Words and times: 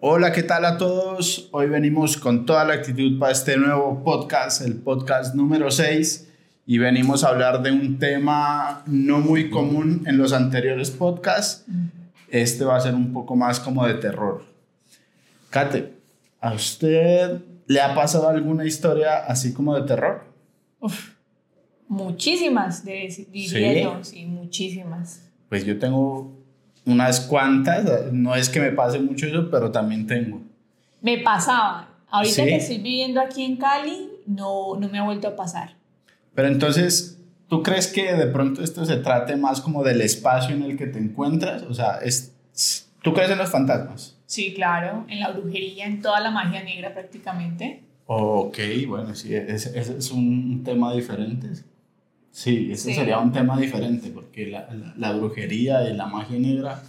Hola, 0.00 0.30
¿qué 0.30 0.44
tal 0.44 0.64
a 0.64 0.78
todos? 0.78 1.48
Hoy 1.50 1.66
venimos 1.66 2.16
con 2.18 2.46
toda 2.46 2.64
la 2.64 2.74
actitud 2.74 3.18
para 3.18 3.32
este 3.32 3.56
nuevo 3.56 4.04
podcast, 4.04 4.62
el 4.62 4.76
podcast 4.76 5.34
número 5.34 5.72
6, 5.72 6.28
y 6.66 6.78
venimos 6.78 7.24
a 7.24 7.30
hablar 7.30 7.64
de 7.64 7.72
un 7.72 7.98
tema 7.98 8.84
no 8.86 9.18
muy 9.18 9.50
común 9.50 10.04
en 10.06 10.16
los 10.16 10.32
anteriores 10.32 10.92
podcasts. 10.92 11.66
Este 12.28 12.64
va 12.64 12.76
a 12.76 12.80
ser 12.80 12.94
un 12.94 13.12
poco 13.12 13.34
más 13.34 13.58
como 13.58 13.84
de 13.88 13.94
terror. 13.94 14.44
Kate, 15.50 15.94
¿a 16.40 16.52
usted 16.52 17.40
le 17.66 17.80
ha 17.80 17.92
pasado 17.96 18.28
alguna 18.28 18.64
historia 18.64 19.16
así 19.26 19.52
como 19.52 19.74
de 19.74 19.82
terror? 19.82 20.26
Uf, 20.78 21.14
muchísimas, 21.88 22.84
de, 22.84 23.26
diría 23.32 23.72
¿Sí? 23.74 23.82
yo, 23.82 24.04
sí, 24.04 24.26
muchísimas. 24.26 25.28
Pues 25.48 25.64
yo 25.64 25.76
tengo 25.76 26.37
unas 26.88 27.20
cuantas, 27.20 28.12
no 28.12 28.34
es 28.34 28.48
que 28.48 28.60
me 28.60 28.72
pase 28.72 28.98
mucho 28.98 29.26
eso, 29.26 29.50
pero 29.50 29.70
también 29.70 30.06
tengo. 30.06 30.40
Me 31.00 31.18
pasaba. 31.18 31.88
Ahorita 32.10 32.34
¿Sí? 32.34 32.44
que 32.44 32.56
estoy 32.56 32.78
viviendo 32.78 33.20
aquí 33.20 33.44
en 33.44 33.56
Cali, 33.56 34.10
no, 34.26 34.76
no 34.78 34.88
me 34.88 34.98
ha 34.98 35.04
vuelto 35.04 35.28
a 35.28 35.36
pasar. 35.36 35.76
Pero 36.34 36.48
entonces, 36.48 37.20
¿tú 37.48 37.62
crees 37.62 37.86
que 37.88 38.14
de 38.14 38.26
pronto 38.26 38.62
esto 38.62 38.84
se 38.84 38.96
trate 38.96 39.36
más 39.36 39.60
como 39.60 39.84
del 39.84 40.00
espacio 40.00 40.54
en 40.54 40.62
el 40.62 40.76
que 40.76 40.86
te 40.86 40.98
encuentras? 40.98 41.62
O 41.62 41.74
sea, 41.74 41.98
es, 42.02 42.34
¿tú 43.02 43.12
crees 43.12 43.30
en 43.30 43.38
los 43.38 43.50
fantasmas? 43.50 44.16
Sí, 44.24 44.54
claro, 44.54 45.04
en 45.08 45.20
la 45.20 45.30
brujería, 45.30 45.86
en 45.86 46.00
toda 46.00 46.20
la 46.20 46.30
magia 46.30 46.62
negra 46.62 46.92
prácticamente. 46.94 47.82
Ok, 48.06 48.58
bueno, 48.86 49.14
sí, 49.14 49.34
ese, 49.34 49.78
ese 49.78 49.98
es 49.98 50.10
un 50.10 50.62
tema 50.64 50.94
diferente. 50.94 51.48
Sí, 52.38 52.68
ese 52.70 52.90
Sí. 52.90 52.94
sería 52.94 53.18
un 53.18 53.32
tema 53.32 53.58
diferente, 53.58 54.10
porque 54.14 54.46
la, 54.46 54.68
la, 54.72 54.94
la 54.96 55.12
brujería 55.12 55.90
y 55.90 55.94
la 55.96 56.06
magia 56.06 56.38
negra, 56.38 56.80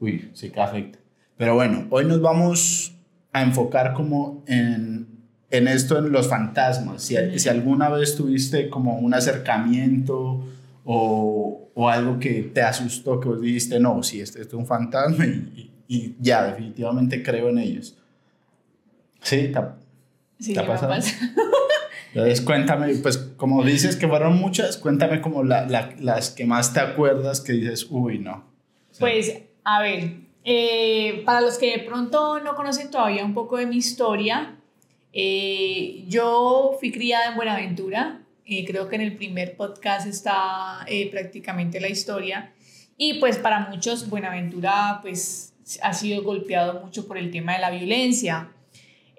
uy, 0.00 0.30
sí 0.32 0.48
que 0.48 0.60
afecta. 0.62 0.98
Pero 1.36 1.54
bueno, 1.56 1.86
hoy 1.90 2.06
nos 2.06 2.22
vamos 2.22 2.94
a 3.34 3.42
enfocar 3.42 3.92
como 3.92 4.42
en, 4.46 5.06
en 5.50 5.68
esto, 5.68 5.98
en 5.98 6.10
los 6.10 6.26
fantasmas. 6.28 7.02
Si, 7.02 7.16
si 7.38 7.48
alguna 7.50 7.90
vez 7.90 8.16
tuviste 8.16 8.70
como 8.70 8.98
un 8.98 9.12
acercamiento 9.12 10.46
o, 10.86 11.68
o 11.74 11.88
algo 11.90 12.18
que 12.18 12.44
te 12.54 12.62
asustó, 12.62 13.20
que 13.20 13.28
vos 13.28 13.42
dijiste, 13.42 13.78
no, 13.78 14.02
sí, 14.02 14.22
este, 14.22 14.40
este 14.40 14.54
es 14.56 14.58
un 14.58 14.66
fantasma 14.66 15.26
y, 15.26 15.70
y- 15.86 16.16
ya, 16.18 16.46
definitivamente 16.46 17.22
creo 17.22 17.50
en 17.50 17.58
ellos. 17.58 17.94
Sí, 19.20 19.48
ta- 19.52 19.76
Sí, 20.40 20.54
¿Te 20.54 20.60
ha 20.60 20.66
pasado? 20.66 20.94
Entonces 22.08 22.40
cuéntame, 22.40 22.94
pues 22.96 23.18
como 23.36 23.62
dices 23.64 23.96
que 23.96 24.08
fueron 24.08 24.36
muchas, 24.38 24.76
cuéntame 24.78 25.20
como 25.20 25.44
la, 25.44 25.66
la- 25.66 25.94
las 26.00 26.30
que 26.30 26.44
más 26.46 26.72
te 26.72 26.80
acuerdas 26.80 27.40
que 27.40 27.52
dices, 27.52 27.86
uy, 27.90 28.18
no. 28.18 28.32
O 28.90 28.94
sea, 28.94 29.00
Pues, 29.00 29.42
a 29.64 29.82
ver, 29.82 30.12
eh, 30.44 31.22
para 31.26 31.40
los 31.40 31.58
que 31.58 31.72
de 31.78 31.84
pronto 31.84 32.40
no 32.40 32.54
conocen 32.54 32.90
todavía 32.90 33.24
un 33.24 33.34
poco 33.34 33.56
de 33.58 33.66
mi 33.66 33.76
historia, 33.76 34.56
eh, 35.12 36.04
yo 36.08 36.76
fui 36.78 36.92
criada 36.92 37.30
en 37.30 37.36
Buenaventura, 37.36 38.20
eh, 38.46 38.64
creo 38.64 38.88
que 38.88 38.96
en 38.96 39.02
el 39.02 39.16
primer 39.16 39.56
podcast 39.56 40.06
está 40.06 40.84
eh, 40.86 41.10
prácticamente 41.10 41.80
la 41.80 41.88
historia, 41.88 42.52
y 42.96 43.14
pues 43.20 43.36
para 43.38 43.68
muchos 43.68 44.08
Buenaventura 44.08 44.98
pues 45.02 45.52
ha 45.82 45.92
sido 45.92 46.22
golpeado 46.22 46.80
mucho 46.80 47.06
por 47.06 47.18
el 47.18 47.30
tema 47.30 47.52
de 47.54 47.58
la 47.60 47.70
violencia. 47.70 48.50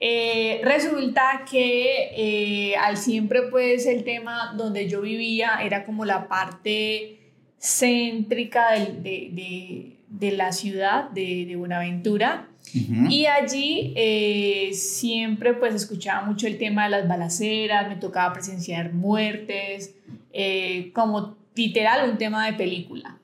Eh, 0.02 0.62
resulta 0.64 1.44
que 1.50 2.12
eh, 2.16 2.76
al 2.78 2.96
siempre 2.96 3.42
pues 3.52 3.86
el 3.86 4.04
tema 4.06 4.54
donde 4.56 4.88
yo 4.88 5.02
vivía 5.02 5.60
era 5.62 5.86
como 5.86 6.06
la 6.06 6.30
parte 6.30 7.20
céntrica 7.60 8.72
del- 8.72 9.04
de, 9.04 9.30
de- 9.34 9.96
de 10.08 10.32
la 10.32 10.52
ciudad 10.54 11.10
de, 11.12 11.46
de 11.46 11.56
Buenaventura 11.56 12.48
ujú. 12.74 13.10
y 13.10 13.26
allí 13.28 13.94
eh, 13.96 14.70
siempre 14.74 15.54
pues 15.54 15.76
escuchaba 15.76 16.22
mucho 16.26 16.48
el 16.48 16.58
tema 16.58 16.86
de 16.86 16.90
las 16.92 17.08
balaceras, 17.08 17.88
me 17.90 17.96
tocaba 17.98 18.32
presenciar 18.34 18.94
muertes, 18.94 19.96
como 20.94 21.38
literal 21.56 22.10
un 22.10 22.18
tema 22.18 22.46
de 22.46 22.54
película. 22.54 23.18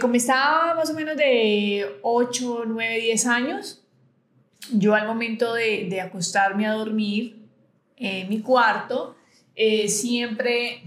Como 0.00 0.14
estaba 0.14 0.74
más 0.74 0.90
o 0.90 0.94
menos 0.94 1.16
de 1.16 1.86
8, 2.02 2.64
9, 2.66 3.00
10 3.00 3.26
años, 3.26 3.82
yo 4.72 4.94
al 4.94 5.06
momento 5.06 5.54
de, 5.54 5.86
de 5.88 6.00
acostarme 6.00 6.66
a 6.66 6.72
dormir 6.72 7.46
en 7.96 8.28
mi 8.28 8.40
cuarto, 8.40 9.16
eh, 9.54 9.88
siempre 9.88 10.82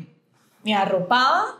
me 0.64 0.76
arropaba 0.76 1.56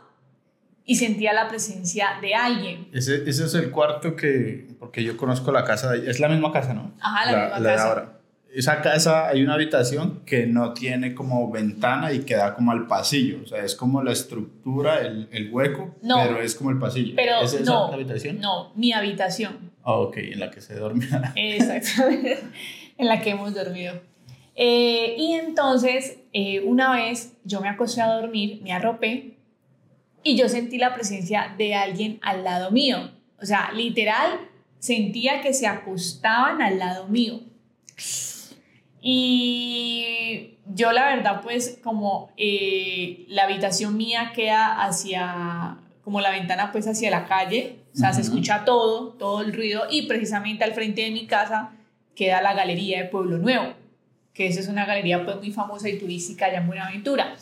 y 0.84 0.96
sentía 0.96 1.32
la 1.32 1.48
presencia 1.48 2.18
de 2.20 2.34
alguien. 2.34 2.88
Ese, 2.92 3.28
ese 3.28 3.44
es 3.44 3.54
el 3.54 3.70
cuarto 3.70 4.16
que, 4.16 4.68
porque 4.78 5.02
yo 5.04 5.16
conozco 5.16 5.52
la 5.52 5.64
casa, 5.64 5.92
de- 5.92 6.10
es 6.10 6.20
la 6.20 6.28
misma 6.28 6.52
casa, 6.52 6.74
¿no? 6.74 6.92
Ajá, 7.00 7.30
la 7.30 7.38
misma 7.44 7.60
de 7.60 7.64
casa. 7.76 7.88
ahora. 7.88 8.19
Esa 8.54 8.82
casa 8.82 9.28
hay 9.28 9.42
una 9.42 9.54
habitación 9.54 10.22
que 10.26 10.46
no 10.46 10.74
tiene 10.74 11.14
como 11.14 11.50
ventana 11.50 12.12
y 12.12 12.20
que 12.20 12.34
da 12.34 12.54
como 12.54 12.72
al 12.72 12.86
pasillo, 12.88 13.38
o 13.44 13.46
sea, 13.46 13.64
es 13.64 13.74
como 13.76 14.02
la 14.02 14.10
estructura, 14.12 15.00
el, 15.00 15.28
el 15.30 15.52
hueco, 15.52 15.94
No. 16.02 16.16
pero 16.22 16.40
es 16.42 16.54
como 16.56 16.70
el 16.70 16.78
pasillo. 16.78 17.14
Pero 17.16 17.40
¿Es 17.42 17.52
esa 17.54 17.64
no, 17.64 17.88
la 17.88 17.94
habitación? 17.94 18.40
no, 18.40 18.72
mi 18.74 18.92
habitación. 18.92 19.70
Ah, 19.84 19.92
ok, 19.94 20.16
en 20.18 20.40
la 20.40 20.50
que 20.50 20.60
se 20.60 20.74
dormía. 20.74 21.32
Exactamente, 21.36 22.38
en 22.98 23.06
la 23.06 23.20
que 23.20 23.30
hemos 23.30 23.54
dormido. 23.54 23.94
Eh, 24.56 25.14
y 25.16 25.34
entonces, 25.34 26.18
eh, 26.32 26.60
una 26.60 26.92
vez 26.96 27.34
yo 27.44 27.60
me 27.60 27.68
acosté 27.68 28.00
a 28.02 28.08
dormir, 28.08 28.60
me 28.62 28.72
arropé 28.72 29.36
y 30.24 30.36
yo 30.36 30.48
sentí 30.48 30.76
la 30.76 30.92
presencia 30.92 31.54
de 31.56 31.74
alguien 31.74 32.18
al 32.22 32.42
lado 32.44 32.70
mío. 32.72 33.10
O 33.40 33.46
sea, 33.46 33.70
literal, 33.72 34.40
sentía 34.80 35.40
que 35.40 35.54
se 35.54 35.66
acostaban 35.68 36.60
al 36.60 36.78
lado 36.78 37.06
mío. 37.06 37.40
Y 39.02 40.58
yo 40.66 40.92
la 40.92 41.06
verdad, 41.06 41.40
pues 41.42 41.78
como 41.82 42.32
eh, 42.36 43.24
la 43.28 43.44
habitación 43.44 43.96
mía 43.96 44.32
queda 44.34 44.82
hacia, 44.82 45.78
como 46.04 46.20
la 46.20 46.30
ventana 46.30 46.70
pues 46.72 46.86
hacia 46.86 47.10
la 47.10 47.26
calle, 47.26 47.76
o 47.94 47.96
sea, 47.96 48.12
se 48.12 48.20
escucha 48.20 48.64
todo, 48.64 49.14
todo 49.14 49.40
el 49.40 49.52
ruido 49.52 49.84
y 49.90 50.06
precisamente 50.06 50.64
al 50.64 50.74
frente 50.74 51.02
de 51.02 51.10
mi 51.10 51.26
casa 51.26 51.72
queda 52.14 52.42
la 52.42 52.54
galería 52.54 53.02
de 53.02 53.08
Pueblo 53.08 53.38
Nuevo, 53.38 53.74
que 54.32 54.46
esa 54.46 54.60
es 54.60 54.68
una 54.68 54.86
galería 54.86 55.24
pues 55.24 55.36
muy 55.36 55.50
famosa 55.50 55.88
y 55.88 55.98
turística 55.98 56.46
allá 56.46 56.58
en 56.58 56.66
Buenaventura. 56.66 57.34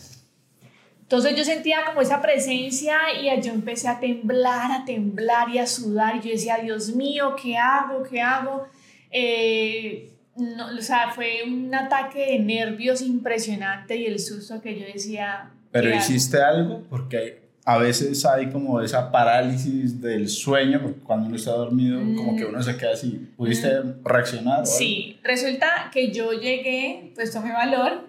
Entonces 1.02 1.34
yo 1.36 1.44
sentía 1.44 1.84
como 1.86 2.02
esa 2.02 2.20
presencia 2.20 2.98
y 3.18 3.42
yo 3.42 3.52
empecé 3.52 3.88
a 3.88 3.98
temblar, 3.98 4.70
a 4.70 4.84
temblar 4.84 5.48
y 5.48 5.58
a 5.58 5.66
sudar 5.66 6.16
y 6.16 6.20
yo 6.20 6.30
decía, 6.30 6.58
Dios 6.58 6.94
mío, 6.94 7.34
¿qué 7.42 7.56
hago? 7.56 8.02
¿Qué 8.02 8.20
hago? 8.20 8.66
Eh, 9.10 10.17
no, 10.38 10.66
o 10.66 10.82
sea, 10.82 11.10
fue 11.10 11.42
un 11.46 11.74
ataque 11.74 12.32
de 12.32 12.38
nervios 12.38 13.02
impresionante 13.02 13.96
y 13.96 14.06
el 14.06 14.18
susto 14.18 14.60
que 14.60 14.78
yo 14.78 14.86
decía. 14.86 15.50
Pero 15.70 15.94
hiciste 15.94 16.40
algo 16.40 16.84
porque 16.88 17.48
a 17.64 17.76
veces 17.76 18.24
hay 18.24 18.48
como 18.48 18.80
esa 18.80 19.12
parálisis 19.12 20.00
del 20.00 20.28
sueño, 20.28 20.80
porque 20.80 21.00
cuando 21.00 21.26
uno 21.26 21.36
está 21.36 21.50
dormido, 21.50 22.00
como 22.16 22.34
que 22.36 22.46
uno 22.46 22.62
se 22.62 22.76
queda 22.78 22.92
así. 22.92 23.28
¿Pudiste 23.36 23.82
reaccionar? 24.04 24.60
o 24.60 24.62
algo? 24.62 24.66
Sí, 24.66 25.18
resulta 25.22 25.90
que 25.92 26.10
yo 26.10 26.32
llegué, 26.32 27.12
pues 27.14 27.32
tomé 27.32 27.52
valor 27.52 28.08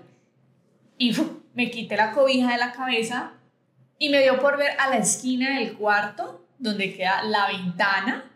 y 0.98 1.14
me 1.56 1.70
quité 1.70 1.98
la 1.98 2.12
cobija 2.12 2.54
de 2.54 2.58
la 2.58 2.72
cabeza 2.72 3.34
y 3.98 4.10
me 4.10 4.22
dio 4.22 4.40
por 4.40 4.58
ver 4.58 4.72
a 4.80 4.90
la 4.90 4.98
esquina 4.98 5.60
del 5.60 5.74
cuarto 5.74 6.46
donde 6.58 6.94
queda 6.94 7.24
la 7.24 7.48
ventana. 7.48 8.32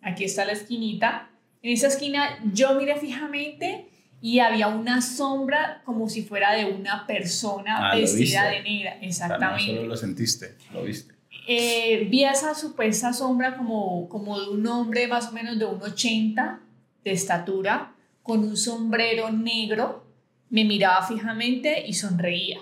Aquí 0.00 0.24
está 0.24 0.44
la 0.44 0.52
esquinita. 0.52 1.28
En 1.66 1.72
esa 1.72 1.88
esquina 1.88 2.38
yo 2.52 2.76
miré 2.76 2.94
fijamente 2.94 3.88
y 4.22 4.38
había 4.38 4.68
una 4.68 5.02
sombra 5.02 5.82
como 5.84 6.08
si 6.08 6.22
fuera 6.22 6.52
de 6.52 6.64
una 6.66 7.08
persona 7.08 7.90
Ah, 7.90 7.96
vestida 7.96 8.44
de 8.48 8.62
negra. 8.62 8.90
O 8.92 9.12
sea, 9.12 9.26
no 9.26 9.34
Exactamente. 9.34 9.66
solo 9.74 9.82
lo 9.88 9.96
sentiste, 9.96 10.54
lo 10.72 10.84
viste. 10.84 11.12
Eh, 11.48 12.06
vi 12.08 12.22
esa 12.22 12.54
supuesta 12.54 13.12
sombra 13.12 13.56
como, 13.56 14.08
como 14.08 14.38
de 14.38 14.48
un 14.50 14.64
hombre 14.68 15.08
más 15.08 15.26
o 15.26 15.32
menos 15.32 15.58
de 15.58 15.64
un 15.64 15.82
80 15.82 16.60
de 17.02 17.10
estatura, 17.10 17.94
con 18.22 18.44
un 18.44 18.56
sombrero 18.56 19.32
negro, 19.32 20.06
me 20.50 20.62
miraba 20.64 21.04
fijamente 21.04 21.84
y 21.84 21.94
sonreía. 21.94 22.60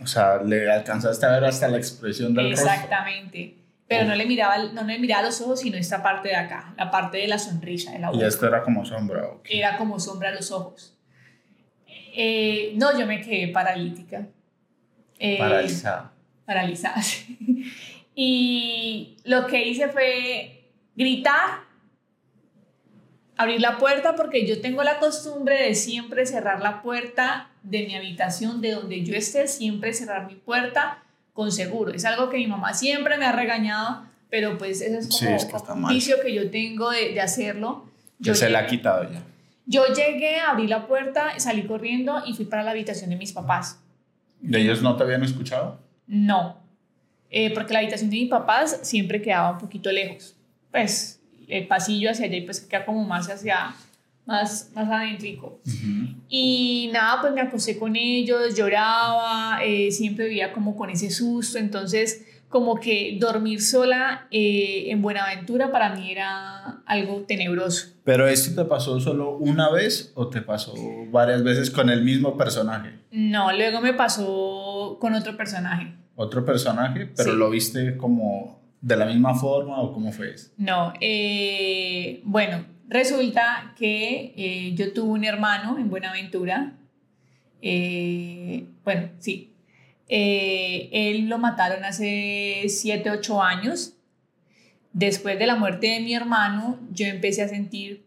O 0.00 0.06
sea, 0.06 0.40
le 0.40 0.70
alcanzaste 0.70 1.26
a 1.26 1.32
ver 1.32 1.46
hasta 1.46 1.66
la 1.66 1.78
expresión 1.78 2.32
del 2.32 2.52
rostro. 2.52 2.70
Pero 3.86 4.06
no 4.06 4.14
le, 4.14 4.24
miraba, 4.24 4.56
no 4.72 4.82
le 4.84 4.98
miraba 4.98 5.22
los 5.24 5.40
ojos, 5.42 5.60
sino 5.60 5.76
esta 5.76 6.02
parte 6.02 6.28
de 6.30 6.36
acá, 6.36 6.72
la 6.78 6.90
parte 6.90 7.18
de 7.18 7.28
la 7.28 7.38
sonrisa, 7.38 7.92
de 7.92 7.98
la 7.98 8.08
Y 8.10 8.14
boca. 8.14 8.26
esto 8.26 8.46
era 8.46 8.62
como 8.62 8.84
sombra. 8.84 9.26
ok. 9.28 9.46
Era 9.50 9.76
como 9.76 10.00
sombra 10.00 10.30
a 10.30 10.32
los 10.32 10.50
ojos. 10.52 10.96
Eh, 12.16 12.72
no, 12.76 12.98
yo 12.98 13.06
me 13.06 13.20
quedé 13.20 13.48
paralítica. 13.48 14.26
Eh, 15.18 15.38
Paralizada. 15.38 16.12
paralizada. 16.46 17.02
sí. 17.02 17.70
Y 18.14 19.16
lo 19.24 19.46
que 19.46 19.66
hice 19.68 19.88
fue 19.88 20.70
gritar, 20.96 21.60
abrir 23.36 23.60
la 23.60 23.76
puerta, 23.78 24.14
porque 24.14 24.46
yo 24.46 24.60
tengo 24.60 24.82
la 24.82 24.98
costumbre 24.98 25.60
de 25.62 25.74
siempre 25.74 26.24
cerrar 26.24 26.62
la 26.62 26.80
puerta 26.82 27.50
de 27.62 27.84
mi 27.86 27.94
habitación, 27.96 28.60
de 28.60 28.72
donde 28.72 29.04
yo 29.04 29.14
esté, 29.14 29.46
siempre 29.48 29.92
cerrar 29.92 30.26
mi 30.26 30.36
puerta 30.36 31.02
con 31.34 31.52
seguro. 31.52 31.92
Es 31.92 32.06
algo 32.06 32.30
que 32.30 32.38
mi 32.38 32.46
mamá 32.46 32.72
siempre 32.72 33.18
me 33.18 33.26
ha 33.26 33.32
regañado 33.32 34.04
pero 34.34 34.58
pues 34.58 34.80
ese 34.80 34.98
es 34.98 35.06
como, 35.06 35.18
Sí, 35.18 35.26
es 35.28 35.44
que 35.44 35.72
un 35.72 35.88
vicio 35.88 36.16
que 36.20 36.34
yo 36.34 36.50
tengo 36.50 36.90
de, 36.90 37.12
de 37.14 37.20
hacerlo. 37.20 37.86
Yo 38.18 38.34
se 38.34 38.50
la 38.50 38.58
ha 38.58 38.66
quitado 38.66 39.08
ya. 39.08 39.22
Yo 39.64 39.84
llegué, 39.86 40.40
abrí 40.40 40.66
la 40.66 40.88
puerta, 40.88 41.38
salí 41.38 41.62
corriendo 41.68 42.20
y 42.26 42.34
fui 42.34 42.44
para 42.44 42.64
la 42.64 42.72
habitación 42.72 43.10
de 43.10 43.16
mis 43.16 43.32
papás. 43.32 43.78
¿De 44.40 44.60
ellos 44.60 44.82
no 44.82 44.96
te 44.96 45.04
habían 45.04 45.22
escuchado? 45.22 45.78
No, 46.08 46.58
eh, 47.30 47.54
porque 47.54 47.74
la 47.74 47.78
habitación 47.78 48.10
de 48.10 48.16
mis 48.16 48.28
papás 48.28 48.80
siempre 48.82 49.22
quedaba 49.22 49.52
un 49.52 49.58
poquito 49.58 49.92
lejos. 49.92 50.34
Pues 50.72 51.20
el 51.46 51.68
pasillo 51.68 52.10
hacia 52.10 52.26
allá 52.26 52.36
y 52.36 52.40
pues 52.40 52.60
queda 52.60 52.84
como 52.84 53.04
más 53.04 53.30
hacia, 53.30 53.72
más, 54.26 54.70
más 54.74 54.90
adéntrico. 54.90 55.60
Y 56.28 56.90
nada, 56.92 57.20
pues 57.20 57.32
me 57.32 57.40
acosté 57.40 57.78
con 57.78 57.94
ellos, 57.96 58.54
lloraba, 58.56 59.58
eh, 59.64 59.90
siempre 59.90 60.26
vivía 60.28 60.52
como 60.52 60.76
con 60.76 60.90
ese 60.90 61.10
susto, 61.10 61.58
entonces 61.58 62.26
como 62.48 62.76
que 62.76 63.16
dormir 63.20 63.60
sola 63.60 64.28
eh, 64.30 64.84
en 64.90 65.02
Buenaventura 65.02 65.72
para 65.72 65.94
mí 65.94 66.12
era 66.12 66.82
algo 66.86 67.22
tenebroso. 67.26 67.88
¿Pero 68.04 68.28
esto 68.28 68.62
te 68.62 68.68
pasó 68.68 69.00
solo 69.00 69.36
una 69.38 69.70
vez 69.70 70.12
o 70.14 70.28
te 70.28 70.40
pasó 70.40 70.72
varias 71.10 71.42
veces 71.42 71.70
con 71.70 71.90
el 71.90 72.02
mismo 72.04 72.36
personaje? 72.36 73.00
No, 73.10 73.52
luego 73.52 73.80
me 73.80 73.92
pasó 73.92 74.98
con 75.00 75.14
otro 75.14 75.36
personaje. 75.36 75.94
Otro 76.14 76.44
personaje, 76.44 77.06
pero 77.16 77.32
Sí. 77.32 77.36
lo 77.38 77.50
viste 77.50 77.96
como 77.96 78.62
de 78.80 78.96
la 78.96 79.06
misma 79.06 79.34
forma 79.34 79.80
o 79.80 79.92
cómo 79.92 80.12
fue 80.12 80.34
eso? 80.34 80.50
No, 80.56 80.92
eh, 81.00 82.20
bueno, 82.24 82.64
resulta 82.94 83.74
que 83.76 84.32
eh, 84.36 84.72
yo 84.76 84.92
tuve 84.92 85.10
un 85.10 85.24
hermano 85.24 85.76
en 85.78 85.90
Buenaventura. 85.90 86.72
eh, 87.60 88.66
bueno, 88.84 89.10
sí. 89.18 89.52
Eh, 90.08 90.90
él 90.92 91.28
lo 91.28 91.38
mataron 91.38 91.84
hace 91.84 92.64
7, 92.68 93.10
8 93.10 93.42
años. 93.42 93.94
Después 94.92 95.38
de 95.38 95.46
la 95.46 95.56
muerte 95.56 95.88
de 95.88 96.00
mi 96.00 96.14
hermano, 96.14 96.78
yo 96.92 97.06
empecé 97.06 97.42
a 97.42 97.48
sentir 97.48 98.04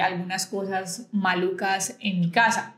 algunas 0.00 0.46
cosas 0.46 1.08
malucas 1.12 1.96
en 2.00 2.20
mi 2.20 2.30
casa. 2.30 2.76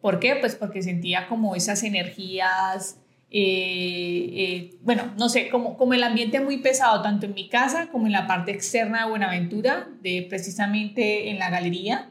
¿Por 0.00 0.20
qué? 0.20 0.36
Pues 0.36 0.54
porque 0.54 0.82
sentía 0.82 1.26
como 1.26 1.56
esas 1.56 1.82
energías, 1.82 2.98
eh, 3.36 4.30
eh, 4.32 4.74
bueno, 4.82 5.12
no 5.18 5.28
sé, 5.28 5.48
como, 5.48 5.76
como 5.76 5.92
el 5.92 6.04
ambiente 6.04 6.38
muy 6.38 6.58
pesado, 6.58 7.02
tanto 7.02 7.26
en 7.26 7.34
mi 7.34 7.48
casa 7.48 7.88
como 7.90 8.06
en 8.06 8.12
la 8.12 8.28
parte 8.28 8.52
externa 8.52 9.02
de 9.04 9.10
Buenaventura, 9.10 9.88
de 10.02 10.24
precisamente 10.30 11.30
en 11.30 11.40
la 11.40 11.50
galería, 11.50 12.10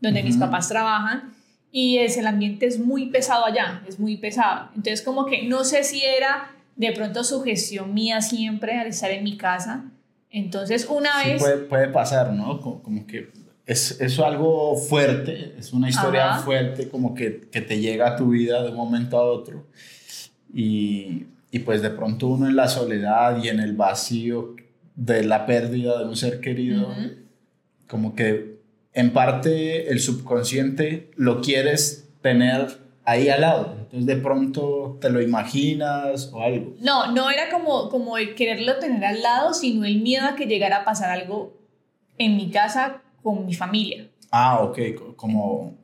donde 0.00 0.22
mis 0.22 0.36
papás 0.36 0.68
trabajan. 0.68 1.34
Y 1.72 1.98
es, 1.98 2.16
el 2.16 2.28
ambiente 2.28 2.66
es 2.66 2.78
muy 2.78 3.06
pesado 3.06 3.44
allá, 3.46 3.82
es 3.88 3.98
muy 3.98 4.16
pesado. 4.16 4.68
Entonces 4.76 5.02
como 5.02 5.26
que 5.26 5.42
no 5.42 5.64
sé 5.64 5.82
si 5.82 6.02
era 6.04 6.52
de 6.76 6.92
pronto 6.92 7.24
sugestión 7.24 7.92
mía 7.92 8.20
siempre 8.20 8.78
al 8.78 8.86
estar 8.86 9.10
en 9.10 9.24
mi 9.24 9.36
casa. 9.36 9.86
Entonces 10.30 10.86
una 10.88 11.20
Sí, 11.24 11.30
vez... 11.30 11.42
puede, 11.42 11.56
puede 11.56 11.88
pasar, 11.88 12.32
¿no? 12.32 12.60
Como, 12.60 12.80
como 12.80 13.06
que 13.08 13.30
es, 13.66 14.00
es 14.00 14.20
algo 14.20 14.76
fuerte, 14.76 15.56
es 15.58 15.72
una 15.72 15.88
historia 15.88 16.30
Ajá. 16.34 16.42
fuerte, 16.42 16.88
como 16.88 17.12
que, 17.12 17.40
que 17.50 17.60
te 17.60 17.80
llega 17.80 18.10
a 18.10 18.16
tu 18.16 18.28
vida 18.28 18.62
de 18.62 18.70
un 18.70 18.76
momento 18.76 19.18
a 19.18 19.24
otro. 19.24 19.66
Y, 20.54 21.26
y 21.50 21.58
pues 21.60 21.82
de 21.82 21.90
pronto 21.90 22.26
uno 22.28 22.46
en 22.48 22.56
la 22.56 22.68
soledad 22.68 23.42
y 23.42 23.48
en 23.48 23.60
el 23.60 23.74
vacío 23.74 24.54
de 24.96 25.24
la 25.24 25.46
pérdida 25.46 25.98
de 25.98 26.04
un 26.06 26.16
ser 26.16 26.40
querido, 26.40 26.94
como 27.88 28.14
que 28.14 28.58
en 28.92 29.12
parte 29.12 29.90
el 29.90 30.00
subconsciente 30.00 31.10
lo 31.16 31.40
quieres 31.40 32.08
tener 32.22 32.78
ahí 33.04 33.28
al 33.28 33.40
lado. 33.40 33.74
Entonces 33.78 34.06
de 34.06 34.16
pronto 34.16 34.98
te 35.00 35.10
lo 35.10 35.20
imaginas 35.22 36.30
o 36.32 36.42
algo. 36.42 36.74
No, 36.80 37.12
no 37.12 37.30
era 37.30 37.48
como, 37.50 37.88
como 37.88 38.18
el 38.18 38.34
quererlo 38.34 38.78
tener 38.78 39.04
al 39.04 39.22
lado, 39.22 39.54
sino 39.54 39.84
el 39.84 40.00
miedo 40.00 40.26
a 40.26 40.36
que 40.36 40.46
llegara 40.46 40.78
a 40.78 40.84
pasar 40.84 41.10
algo 41.10 41.56
en 42.18 42.36
mi 42.36 42.50
casa 42.50 43.02
con 43.22 43.46
mi 43.46 43.54
familia. 43.54 44.08
Ah, 44.30 44.60
ok, 44.62 44.78
co- 44.96 45.16
como... 45.16 45.78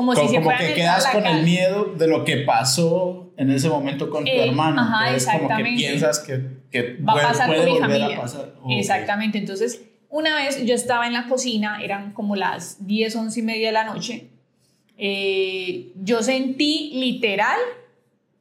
Como, 0.00 0.14
como 0.14 0.28
si 0.28 0.34
se 0.34 0.40
como 0.40 0.50
a 0.50 0.56
que 0.58 0.72
a 0.72 0.74
quedas 0.74 1.06
con 1.08 1.26
el 1.26 1.42
miedo 1.44 1.84
de 1.96 2.06
lo 2.08 2.24
que 2.24 2.38
pasó 2.38 3.32
en 3.36 3.50
ese 3.50 3.68
momento 3.68 4.08
con 4.10 4.24
tu 4.24 4.30
Eh, 4.30 4.48
hermano. 4.48 4.80
ajá, 4.80 5.06
Entonces, 5.08 5.28
como 5.32 5.56
que 5.56 5.64
piensas 5.64 6.18
que, 6.20 6.40
que 6.70 6.96
Va 7.02 7.12
a 7.12 7.14
puede- 7.16 7.26
pasar 7.26 7.46
puede 7.48 7.64
con 7.64 7.72
mi 7.74 7.78
familia. 7.80 8.16
a 8.16 8.20
pasar. 8.22 8.54
Exactamente. 8.70 9.38
Entonces, 9.38 9.82
una 10.08 10.36
vez 10.36 10.64
yo 10.64 10.74
estaba 10.74 11.06
en 11.06 11.12
la 11.12 11.28
cocina, 11.28 11.82
eran 11.82 12.12
como 12.12 12.34
las 12.36 12.86
10, 12.86 13.14
11 13.16 13.40
y 13.40 13.42
media 13.42 13.66
de 13.68 13.72
la 13.72 13.84
noche. 13.84 14.28
eh, 15.02 15.92
yo 16.02 16.22
sentí 16.22 16.90
literal 16.94 17.58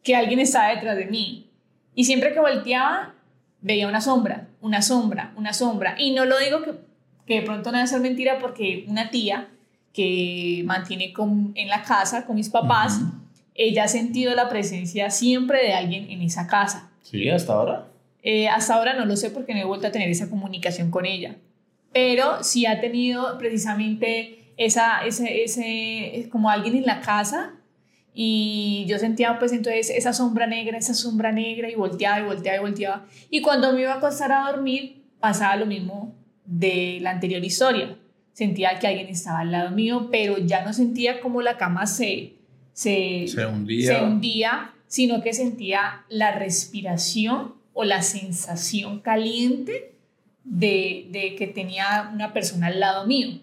que 0.03 0.15
alguien 0.15 0.39
estaba 0.39 0.69
detrás 0.73 0.97
de 0.97 1.05
mí. 1.05 1.49
Y 1.95 2.03
siempre 2.05 2.33
que 2.33 2.39
volteaba, 2.39 3.13
veía 3.61 3.87
una 3.87 4.01
sombra, 4.01 4.47
una 4.61 4.81
sombra, 4.81 5.31
una 5.37 5.53
sombra. 5.53 5.95
Y 5.97 6.11
no 6.11 6.25
lo 6.25 6.37
digo 6.39 6.61
que, 6.63 6.71
que 7.25 7.35
de 7.39 7.41
pronto 7.43 7.71
no 7.71 7.77
debe 7.77 7.87
ser 7.87 8.01
mentira 8.01 8.39
porque 8.39 8.85
una 8.87 9.09
tía 9.09 9.47
que 9.93 10.61
mantiene 10.65 11.11
con- 11.13 11.51
en 11.55 11.67
la 11.67 11.83
casa 11.83 12.25
con 12.25 12.35
mis 12.35 12.49
papás, 12.49 12.99
Ujú. 13.01 13.11
ella 13.55 13.83
ha 13.85 13.87
sentido 13.87 14.33
la 14.35 14.47
presencia 14.49 15.09
siempre 15.09 15.63
de 15.63 15.73
alguien 15.73 16.09
en 16.09 16.21
esa 16.21 16.47
casa. 16.47 16.89
Sí, 17.01 17.29
hasta 17.29 17.53
ahora. 17.53 17.87
Eh, 18.21 18.47
hasta 18.49 18.75
ahora 18.75 18.93
no 18.93 19.05
lo 19.05 19.15
sé 19.15 19.29
porque 19.29 19.53
no 19.53 19.59
he 19.61 19.65
vuelto 19.65 19.87
a 19.87 19.91
tener 19.91 20.09
esa 20.09 20.29
comunicación 20.29 20.91
con 20.91 21.05
ella. 21.05 21.35
Pero 21.91 22.43
sí 22.43 22.65
ha 22.65 22.79
tenido 22.81 23.37
precisamente 23.37 24.51
esa, 24.57 25.05
ese, 25.05 25.43
ese, 25.43 26.29
como 26.29 26.49
alguien 26.49 26.75
en 26.75 26.85
la 26.85 26.99
casa 27.01 27.53
y 28.13 28.85
yo 28.87 28.99
sentía 28.99 29.39
pues 29.39 29.51
entonces 29.53 29.89
esa 29.89 30.13
sombra 30.13 30.45
negra, 30.47 30.77
esa 30.77 30.93
sombra 30.93 31.31
negra 31.31 31.69
y 31.69 31.75
volteaba 31.75 32.19
y 32.19 32.23
volteaba 32.23 32.57
y 32.57 32.61
volteaba. 32.61 33.05
Y 33.29 33.41
cuando 33.41 33.71
me 33.73 33.81
iba 33.81 33.93
a 33.93 33.97
acostar 33.97 34.31
a 34.31 34.51
dormir 34.51 35.03
pasaba 35.19 35.55
lo 35.55 35.65
mismo 35.65 36.15
de 36.45 36.99
la 37.01 37.11
anterior 37.11 37.43
historia. 37.43 37.97
Sentía 38.39 38.79
que 38.79 38.87
alguien 38.87 39.07
estaba 39.09 39.39
al 39.41 39.51
lado 39.51 39.71
mío, 39.71 40.07
pero 40.09 40.37
ya 40.37 40.63
no 40.63 40.71
sentía 40.71 41.19
como 41.19 41.41
la 41.41 41.57
cama 41.57 41.85
se, 41.87 42.35
se, 42.71 43.25
Se 43.27 43.45
hundía. 43.45 43.97
se 43.97 44.01
hundía, 44.05 44.71
sino 44.87 45.21
que 45.21 45.33
sentía 45.33 46.05
la 46.07 46.31
respiración 46.31 47.55
o 47.73 47.83
la 47.83 48.01
sensación 48.01 49.01
caliente 49.01 49.93
de, 50.45 51.07
de 51.11 51.35
que 51.35 51.47
tenía 51.47 52.09
una 52.13 52.31
persona 52.31 52.67
al 52.67 52.79
lado 52.79 53.05
mío. 53.07 53.41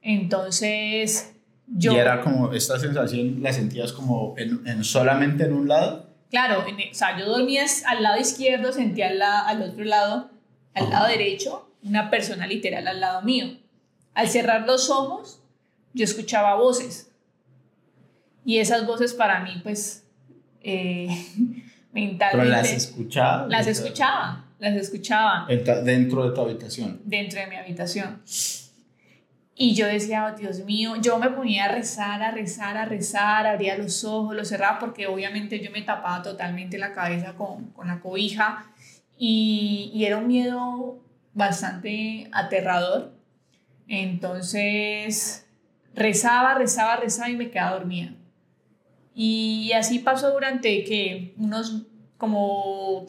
Entonces, 0.00 1.34
yo... 1.66 1.92
Y 1.92 1.96
era 1.96 2.20
como, 2.22 2.52
esta 2.52 2.78
sensación 2.78 3.42
la 3.42 3.52
sentías 3.52 3.92
como 3.92 4.34
en, 4.38 4.66
en 4.66 4.82
solamente 4.84 5.44
en 5.44 5.52
un 5.52 5.68
lado. 5.68 6.08
Claro, 6.30 6.64
en- 6.66 6.90
o 6.90 6.94
sea, 6.94 7.18
yo 7.18 7.26
dormía 7.26 7.64
al 7.86 8.02
lado 8.02 8.18
izquierdo, 8.20 8.72
sentía 8.72 9.08
al, 9.08 9.18
la- 9.18 9.40
al 9.46 9.62
otro 9.62 9.84
lado, 9.84 10.30
al 10.74 10.88
lado 10.90 11.08
derecho, 11.08 11.68
una 11.82 12.10
persona 12.10 12.46
literal 12.46 12.86
al 12.88 13.00
lado 13.00 13.22
mío. 13.22 13.58
Al 14.14 14.28
cerrar 14.28 14.66
los 14.66 14.90
ojos, 14.90 15.40
yo 15.94 16.04
escuchaba 16.04 16.54
voces. 16.56 17.10
Y 18.44 18.58
esas 18.58 18.86
voces 18.86 19.14
para 19.14 19.40
mí, 19.40 19.60
pues, 19.62 20.04
eh, 20.62 21.08
mentalmente... 21.92 22.30
Pero 22.30 22.44
las 22.44 22.72
escuchabas. 22.72 23.48
las 23.48 23.66
escuchaba, 23.66 24.44
las 24.58 24.74
escuchaba 24.74 25.46
Dentro 25.84 26.28
de 26.28 26.34
tu 26.34 26.40
habitación. 26.40 27.00
dentro 27.04 27.40
de 27.40 27.46
mi 27.46 27.56
habitación. 27.56 28.22
Y 29.54 29.74
yo 29.74 29.86
decía, 29.86 30.32
"Oh, 30.32 30.36
Dios 30.38 30.60
mío, 30.64 30.94
yo 31.00 31.18
me 31.18 31.28
ponía 31.30 31.66
a 31.66 31.68
rezar, 31.68 32.22
a 32.22 32.30
rezar, 32.30 32.76
a 32.76 32.84
rezar, 32.86 33.46
abría 33.46 33.76
los 33.76 34.02
ojos, 34.02 34.34
los 34.34 34.48
cerraba 34.48 34.78
porque 34.78 35.06
obviamente 35.06 35.60
yo 35.60 35.70
me 35.70 35.82
tapaba 35.82 36.22
totalmente 36.22 36.78
la 36.78 36.92
cabeza 36.94 37.34
con, 37.34 37.66
con 37.70 37.86
la 37.86 38.00
cobija 38.00 38.66
y, 39.18 39.90
y 39.94 40.04
era 40.06 40.16
un 40.16 40.26
miedo 40.26 40.98
bastante 41.34 42.28
aterrador. 42.32 43.12
Entonces 43.88 45.46
rezaba, 45.94 46.54
rezaba, 46.54 46.96
rezaba 46.96 47.30
y 47.30 47.36
me 47.36 47.50
quedaba 47.50 47.78
dormida. 47.78 48.14
Y 49.14 49.72
así 49.72 49.98
pasó 49.98 50.32
durante 50.32 50.84
que 50.84 51.34
unos 51.36 51.82
como 52.16 53.06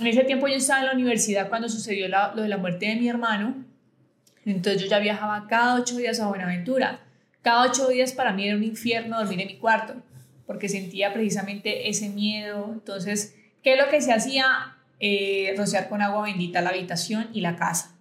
en 0.00 0.06
ese 0.06 0.24
tiempo 0.24 0.48
yo 0.48 0.54
estaba 0.54 0.80
en 0.80 0.86
la 0.86 0.94
universidad 0.94 1.48
cuando 1.48 1.68
sucedió 1.68 2.08
lo 2.08 2.42
de 2.42 2.48
la 2.48 2.56
muerte 2.56 2.86
de 2.86 2.96
mi 2.96 3.08
hermano. 3.08 3.64
Entonces 4.44 4.82
yo 4.82 4.88
ya 4.88 4.98
viajaba 4.98 5.46
cada 5.46 5.74
ocho 5.74 5.96
días 5.96 6.18
a 6.20 6.28
Buenaventura. 6.28 7.00
Cada 7.42 7.70
ocho 7.70 7.88
días 7.88 8.12
para 8.12 8.32
mí 8.32 8.46
era 8.46 8.56
un 8.56 8.64
infierno 8.64 9.18
dormir 9.18 9.40
en 9.40 9.48
mi 9.48 9.58
cuarto, 9.58 9.94
porque 10.46 10.68
sentía 10.68 11.12
precisamente 11.12 11.88
ese 11.88 12.08
miedo. 12.08 12.70
Entonces, 12.72 13.36
¿qué 13.62 13.74
es 13.74 13.78
lo 13.78 13.88
que 13.88 14.00
se 14.00 14.12
hacía? 14.12 14.76
Eh, 15.02 15.54
rociar 15.56 15.88
con 15.88 16.02
agua 16.02 16.24
bendita 16.24 16.60
la 16.60 16.70
habitación 16.70 17.28
y 17.32 17.40
la 17.40 17.56
casa. 17.56 17.96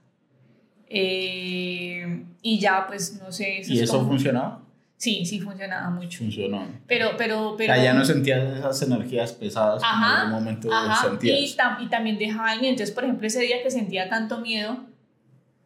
Eh, 0.90 2.24
y 2.42 2.60
ya, 2.60 2.86
pues, 2.88 3.20
no 3.22 3.32
sé. 3.32 3.62
¿Y 3.66 3.78
es 3.78 3.84
eso 3.84 3.98
como- 4.00 4.10
funcionaba? 4.10 4.62
Sí, 4.98 5.26
sí 5.26 5.40
funcionaba 5.40 5.90
mucho. 5.92 6.18
Funcionó. 6.20 6.68
Pero, 6.86 7.12
pero, 7.18 7.52
O 7.52 7.56
pero... 7.58 7.74
sea, 7.74 7.82
ya 7.82 7.94
no 7.94 8.04
sentías 8.04 8.58
esas 8.58 8.82
energías 8.82 9.32
pesadas 9.32 9.82
como 9.82 9.94
en 9.96 10.04
Ajá, 10.04 10.22
algún 10.24 10.34
momento 10.40 10.74
Ajá, 10.74 11.06
y, 11.06 11.10
sentías. 11.10 11.58
tam- 11.58 11.82
y 11.86 11.88
también 11.88 12.18
dejaba 12.18 12.52
el 12.54 12.60
miedo. 12.60 12.72
Entonces, 12.72 12.94
por 12.94 13.06
ejemplo, 13.06 13.26
ese 13.26 13.40
día 13.42 13.64
que 13.64 13.72
sentía 13.72 14.10
tanto 14.10 14.40
miedo, 14.42 14.78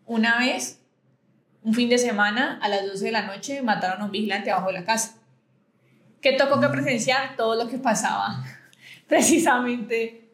una 0.06 0.38
vez, 0.38 0.80
un 1.63 1.74
fin 1.74 1.89
de 1.89 1.98
semana, 1.98 2.60
a 2.62 2.70
las 2.70 2.86
12 2.86 3.06
de 3.06 3.12
la 3.12 3.24
noche, 3.25 3.63
mataron 3.63 4.01
a 4.01 4.06
un 4.06 4.12
vigilante 4.12 4.51
abajo 4.51 4.68
de 4.68 4.74
la 4.74 4.86
casa. 4.86 5.15
Que 6.22 6.34
tocó 6.34 6.60
que 6.62 6.68
presenciar 6.68 7.36
todo 7.36 7.56
lo 7.56 7.68
que 7.68 7.80
pasaba. 7.80 8.44
Precisamente 9.08 10.30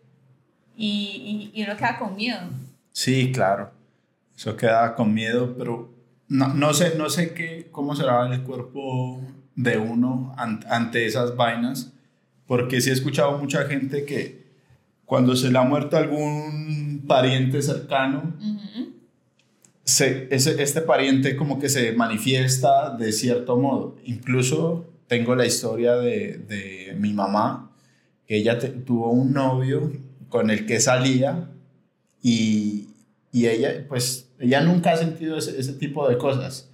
y, 0.76 1.52
y, 1.54 1.64
uno 1.64 1.78
queda 1.78 1.98
con 1.98 2.16
miedo. 2.18 2.40
Sí, 2.92 3.32
claro. 3.32 3.72
Eso 4.40 4.56
queda 4.56 4.96
con 4.96 5.14
miedo, 5.14 5.54
pero 5.58 5.94
no, 6.30 6.54
no 6.54 6.74
sé, 6.74 6.94
no 6.98 7.10
sé 7.10 7.34
qué, 7.34 7.68
cómo 7.74 7.94
será 7.94 8.26
el 8.34 8.42
cuerpo 8.44 9.22
de 9.54 9.78
uno 9.78 10.34
ante 10.38 11.06
esas 11.06 11.36
vainas, 11.36 11.92
porque 12.48 12.80
sí 12.80 12.90
he 12.90 12.94
escuchado 12.94 13.38
mucha 13.38 13.66
gente 13.66 14.06
que 14.06 14.46
cuando 15.04 15.36
se 15.36 15.52
le 15.52 15.60
ha 15.60 15.64
muerto 15.64 15.98
algún 15.98 17.04
pariente 17.06 17.62
cercano, 17.62 18.34
se, 19.84 20.34
ese, 20.34 20.64
este 20.64 20.80
pariente 20.84 21.36
como 21.36 21.60
que 21.60 21.68
se 21.68 21.92
manifiesta 21.92 22.96
de 22.96 23.12
cierto 23.12 23.58
modo. 23.58 23.98
Incluso 24.06 24.86
tengo 25.08 25.36
la 25.36 25.48
historia 25.48 25.96
de, 25.96 26.38
de 26.38 26.96
mi 26.98 27.12
mamá, 27.12 27.74
que 28.26 28.38
ella 28.38 28.58
tuvo 28.86 29.12
un 29.12 29.34
novio 29.34 29.92
con 30.30 30.50
el 30.50 30.66
que 30.66 30.80
salía 30.80 31.50
y, 32.22 32.88
y, 33.34 33.48
ella, 33.48 33.86
pues, 33.90 34.29
ella 34.40 34.62
nunca 34.62 34.92
ha 34.92 34.98
sentido 34.98 35.38
ese, 35.38 35.60
ese 35.60 35.74
tipo 35.74 36.08
de 36.08 36.18
cosas. 36.18 36.70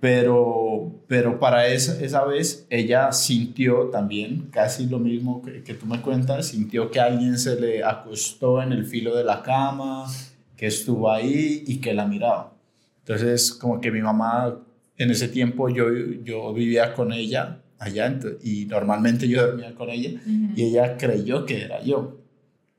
Pero, 0.00 0.92
pero 1.06 1.40
para 1.40 1.68
esa, 1.68 1.98
esa 2.04 2.24
vez 2.24 2.66
ella 2.68 3.10
sintió 3.12 3.88
también 3.88 4.48
casi 4.50 4.86
lo 4.86 4.98
mismo 4.98 5.40
que, 5.40 5.62
que 5.62 5.72
tú 5.72 5.86
me 5.86 6.02
cuentas, 6.02 6.48
sintió 6.48 6.90
que 6.90 7.00
alguien 7.00 7.38
se 7.38 7.58
le 7.58 7.82
acostó 7.82 8.60
en 8.60 8.72
el 8.72 8.84
filo 8.84 9.16
de 9.16 9.24
la 9.24 9.42
cama, 9.42 10.06
que 10.56 10.66
estuvo 10.66 11.10
ahí 11.10 11.64
y 11.66 11.80
que 11.80 11.94
la 11.94 12.06
miraba. 12.06 12.52
Entonces, 12.98 13.52
como 13.52 13.80
que 13.80 13.90
mi 13.90 14.02
mamá 14.02 14.58
en 14.96 15.10
ese 15.10 15.28
tiempo 15.28 15.68
yo, 15.68 15.86
yo 16.22 16.52
vivía 16.52 16.94
con 16.94 17.12
ella 17.12 17.60
allá 17.78 18.18
y 18.42 18.66
normalmente 18.66 19.28
yo 19.28 19.46
dormía 19.46 19.74
con 19.74 19.90
ella 19.90 20.20
y 20.56 20.62
ella 20.62 20.96
creyó 20.96 21.44
que 21.44 21.62
era 21.62 21.82
yo. 21.82 22.18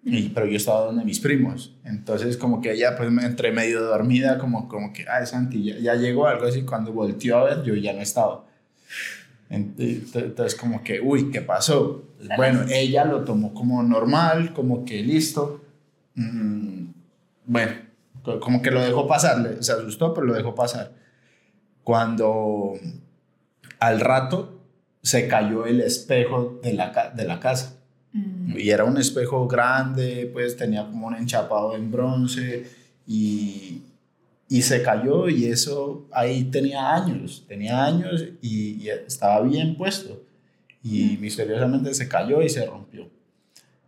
Y, 0.06 0.30
pero 0.30 0.46
yo 0.46 0.56
estaba 0.56 0.86
donde 0.86 1.04
mis 1.04 1.20
primos. 1.20 1.74
Entonces 1.84 2.38
como 2.38 2.62
que 2.62 2.72
ella 2.72 2.96
pues 2.96 3.12
me 3.12 3.26
entre 3.26 3.52
medio 3.52 3.82
dormida 3.82 4.38
como, 4.38 4.70
como 4.70 4.94
que, 4.94 5.06
ah, 5.10 5.26
Santi, 5.26 5.64
ya, 5.64 5.78
ya 5.80 5.96
llegó 5.96 6.28
algo 6.28 6.46
así. 6.46 6.62
Cuando 6.62 6.94
volteó 6.94 7.40
a 7.40 7.44
ver 7.44 7.64
yo 7.64 7.76
ya 7.76 7.92
no 7.92 8.02
estaba. 8.02 8.46
Entonces 9.50 10.56
como 10.56 10.84
que, 10.84 11.02
uy, 11.02 11.32
¿qué 11.32 11.42
pasó? 11.42 12.06
Bueno, 12.38 12.66
ella 12.70 13.06
lo 13.06 13.24
tomó 13.24 13.54
como 13.54 13.84
normal, 13.84 14.54
como 14.54 14.86
que 14.86 15.02
listo. 15.02 15.62
Mm, 16.16 16.86
bueno, 17.46 17.74
como 18.40 18.62
que 18.62 18.72
lo 18.72 18.82
dejó 18.82 19.08
pasar, 19.08 19.58
se 19.60 19.72
asustó, 19.72 20.14
pero 20.14 20.28
lo 20.28 20.34
dejó 20.34 20.56
pasar 20.56 20.94
cuando 21.86 22.74
al 23.80 24.00
rato 24.02 24.60
se 25.04 25.28
cayó 25.28 25.68
el 25.68 25.80
espejo 25.82 26.60
de 26.64 26.74
la, 26.74 27.14
de 27.16 27.26
la 27.26 27.40
casa. 27.40 27.75
Mm. 28.16 28.58
Y 28.58 28.70
era 28.70 28.86
un 28.86 28.98
espejo 28.98 29.46
grande, 29.48 30.30
pues 30.32 30.56
tenía 30.56 30.86
como 30.86 31.08
un 31.08 31.16
enchapado 31.16 31.76
en 31.76 31.92
bronce 31.92 32.66
y, 33.06 33.82
y 34.48 34.62
se 34.62 34.82
cayó 34.82 35.28
y 35.28 35.46
eso 35.46 36.08
ahí 36.14 36.46
tenía 36.46 36.94
años, 36.94 37.44
tenía 37.46 37.84
años 37.84 38.24
y, 38.42 38.88
estaba 38.88 39.42
bien 39.42 39.76
puesto. 39.76 40.24
Y 40.82 41.18
mm. 41.18 41.22
misteriosamente 41.22 41.94
se 41.94 42.08
cayó 42.08 42.42
y 42.42 42.48
se 42.48 42.66
rompió. 42.66 43.10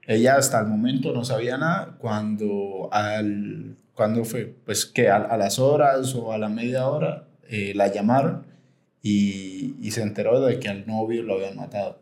Ella 0.06 0.36
hasta 0.36 0.60
el 0.60 0.68
momento 0.68 1.14
no 1.14 1.24
sabía 1.24 1.58
nada 1.58 1.96
cuando 1.98 2.90
al 2.92 3.78
cuando 3.94 4.24
fue 4.26 4.54
pues 4.64 4.86
que 4.86 5.10
a, 5.10 5.18
a 5.18 5.38
las 5.38 5.58
horas 5.58 6.14
o 6.16 6.32
a 6.32 6.38
la 6.38 6.50
media 6.50 6.88
hora 6.88 7.28
eh, 7.50 7.74
la 7.76 7.88
llamaron 7.92 8.46
y, 9.02 9.76
y, 9.82 9.92
se 9.92 10.04
enteró 10.04 10.40
de 10.42 10.60
que 10.60 10.70
al 10.70 10.86
novio 10.86 11.24
lo 11.24 11.36
habían 11.36 11.56
matado. 11.56 12.00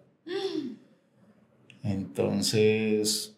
Entonces, 1.85 3.37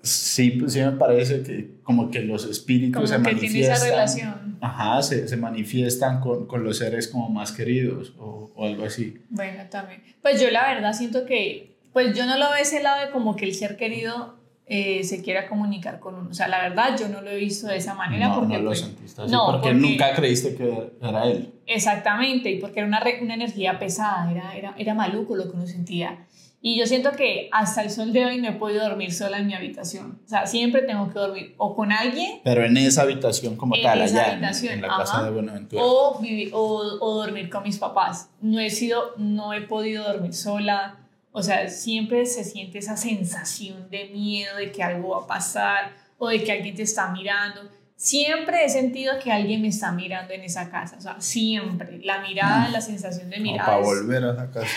sí, 0.00 0.52
pues 0.52 0.74
sí 0.74 0.80
me 0.80 0.92
parece 0.92 1.42
que 1.42 1.74
como 1.82 2.10
que 2.10 2.20
los 2.20 2.44
espíritus 2.44 3.10
se 3.10 3.16
que 3.16 3.22
manifiestan. 3.22 3.76
esa 3.76 3.84
relación. 3.84 4.58
Ajá, 4.60 5.02
se, 5.02 5.26
se 5.26 5.36
manifiestan 5.36 6.20
con, 6.20 6.46
con, 6.46 6.62
los 6.62 6.78
seres 6.78 7.08
como 7.08 7.28
más 7.28 7.50
queridos 7.50 8.14
o, 8.16 8.52
o, 8.54 8.64
algo 8.64 8.84
así. 8.84 9.18
Bueno, 9.28 9.64
también. 9.68 10.02
Pues 10.22 10.40
yo 10.40 10.50
la 10.52 10.72
verdad 10.72 10.92
siento 10.92 11.26
que, 11.26 11.76
pues 11.92 12.16
yo 12.16 12.26
no 12.26 12.38
lo 12.38 12.48
veo 12.50 12.62
ese 12.62 12.80
lado 12.80 13.04
de 13.04 13.10
como 13.10 13.34
que 13.34 13.44
el 13.44 13.54
ser 13.54 13.76
querido 13.76 14.38
eh, 14.74 15.04
se 15.04 15.20
quiera 15.20 15.46
comunicar 15.48 16.00
con 16.00 16.14
uno. 16.14 16.30
O 16.30 16.32
sea, 16.32 16.48
la 16.48 16.62
verdad 16.62 16.96
yo 16.98 17.06
no 17.10 17.20
lo 17.20 17.28
he 17.28 17.36
visto 17.36 17.66
de 17.66 17.76
esa 17.76 17.92
manera. 17.92 18.28
No, 18.28 18.36
porque, 18.36 18.54
no 18.54 18.60
lo 18.60 18.70
pues, 18.70 18.80
sentiste 18.80 19.20
así, 19.20 19.30
no, 19.30 19.44
porque, 19.50 19.74
nunca 19.74 20.14
creíste 20.14 20.54
que 20.54 20.94
era 20.98 21.26
él. 21.26 21.52
Exactamente, 21.66 22.50
y 22.50 22.58
porque 22.58 22.80
era 22.80 22.88
una, 22.88 23.02
una 23.20 23.34
energía 23.34 23.78
pesada, 23.78 24.30
era, 24.30 24.56
era, 24.56 24.74
era 24.78 24.94
maluco 24.94 25.36
lo 25.36 25.50
que 25.50 25.56
uno 25.56 25.66
sentía. 25.66 26.26
Y 26.62 26.78
yo 26.78 26.86
siento 26.86 27.12
que 27.12 27.50
hasta 27.52 27.82
el 27.82 27.90
sol 27.90 28.14
de 28.14 28.24
hoy 28.24 28.40
no 28.40 28.48
he 28.48 28.52
podido 28.52 28.88
dormir 28.88 29.12
sola 29.12 29.40
en 29.40 29.46
mi 29.46 29.52
habitación. 29.52 30.22
O 30.24 30.28
sea, 30.28 30.46
siempre 30.46 30.80
tengo 30.80 31.10
que 31.12 31.18
dormir 31.18 31.54
o 31.58 31.76
con 31.76 31.92
alguien. 31.92 32.40
Pero 32.42 32.64
en 32.64 32.74
esa 32.78 33.02
habitación 33.02 33.56
como 33.56 33.74
tal, 33.82 34.00
allá 34.00 34.32
en, 34.32 34.80
la 34.80 34.88
casa 34.88 35.22
de 35.24 35.32
Buenaventura. 35.32 35.82
O, 35.82 36.18
o, 36.52 36.98
o, 37.00 37.14
dormir 37.16 37.50
con 37.50 37.64
mis 37.64 37.76
papás. 37.76 38.30
No 38.40 38.58
he 38.58 38.70
sido, 38.70 39.12
no 39.18 39.52
he 39.52 39.60
podido 39.60 40.04
dormir 40.04 40.32
sola. 40.32 41.01
O 41.32 41.42
sea, 41.42 41.68
siempre 41.68 42.26
se 42.26 42.44
siente 42.44 42.78
esa 42.78 42.96
sensación 42.96 43.88
de 43.90 44.10
miedo 44.10 44.56
de 44.56 44.70
que 44.70 44.82
algo 44.82 45.10
va 45.10 45.24
a 45.24 45.26
pasar 45.26 45.92
o 46.18 46.28
de 46.28 46.44
que 46.44 46.52
alguien 46.52 46.74
te 46.74 46.82
está 46.82 47.10
mirando. 47.10 47.62
Siempre 47.96 48.64
he 48.64 48.68
sentido 48.68 49.14
que 49.22 49.32
alguien 49.32 49.62
me 49.62 49.68
está 49.68 49.92
mirando 49.92 50.34
en 50.34 50.42
esa 50.42 50.70
casa, 50.70 50.96
o 50.98 51.00
sea, 51.00 51.20
siempre. 51.20 52.00
La 52.04 52.20
mirada, 52.20 52.68
la 52.68 52.80
sensación 52.80 53.30
de 53.30 53.38
mirada. 53.38 53.66
para 53.66 53.82
volver 53.82 54.24
a 54.24 54.32
esa 54.32 54.50
casa. 54.50 54.68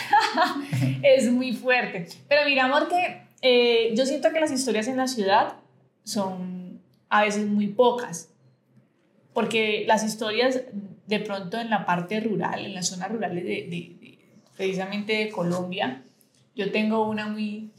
es 1.03 1.29
muy 1.29 1.53
fuerte. 1.53 2.07
Pero 2.29 2.45
mira, 2.45 2.65
amor, 2.65 2.87
que 2.87 3.21
eh, 3.41 3.93
yo 3.95 4.05
siento 4.05 4.31
que 4.31 4.39
las 4.39 4.51
historias 4.51 4.87
en 4.87 4.97
la 4.97 5.07
ciudad 5.07 5.55
son 6.03 6.79
a 7.09 7.23
veces 7.23 7.47
muy 7.47 7.67
pocas. 7.67 8.29
Porque 9.33 9.83
las 9.87 10.05
historias 10.05 10.61
de 11.07 11.19
pronto 11.19 11.59
en 11.59 11.69
la 11.69 11.85
parte 11.85 12.21
rural, 12.21 12.65
en 12.65 12.73
las 12.73 12.87
zonas 12.87 13.11
rurales 13.11 13.43
de, 13.43 13.67
de 13.69 14.17
precisamente 14.55 15.13
de 15.13 15.29
Colombia, 15.29 16.03
yo 16.55 16.71
tengo 16.71 17.07
una 17.07 17.27
muy 17.27 17.71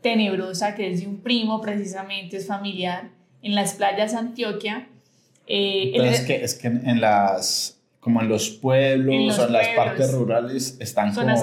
tenebrosa 0.00 0.74
que 0.74 0.90
es 0.90 1.00
de 1.00 1.06
un 1.06 1.20
primo, 1.20 1.60
precisamente, 1.60 2.36
es 2.36 2.46
familiar, 2.46 3.10
en 3.42 3.54
las 3.54 3.74
playas 3.74 4.12
de 4.12 4.18
Antioquia. 4.18 4.88
Eh, 5.46 5.92
es, 5.94 6.20
que, 6.20 6.44
es 6.44 6.54
que 6.54 6.68
en 6.68 7.00
las, 7.00 7.80
como 7.98 8.22
en 8.22 8.28
los 8.28 8.50
pueblos 8.50 9.38
o 9.38 9.46
en 9.46 9.52
las 9.52 9.68
partes 9.68 10.12
rurales 10.12 10.76
están 10.80 11.12
como, 11.12 11.34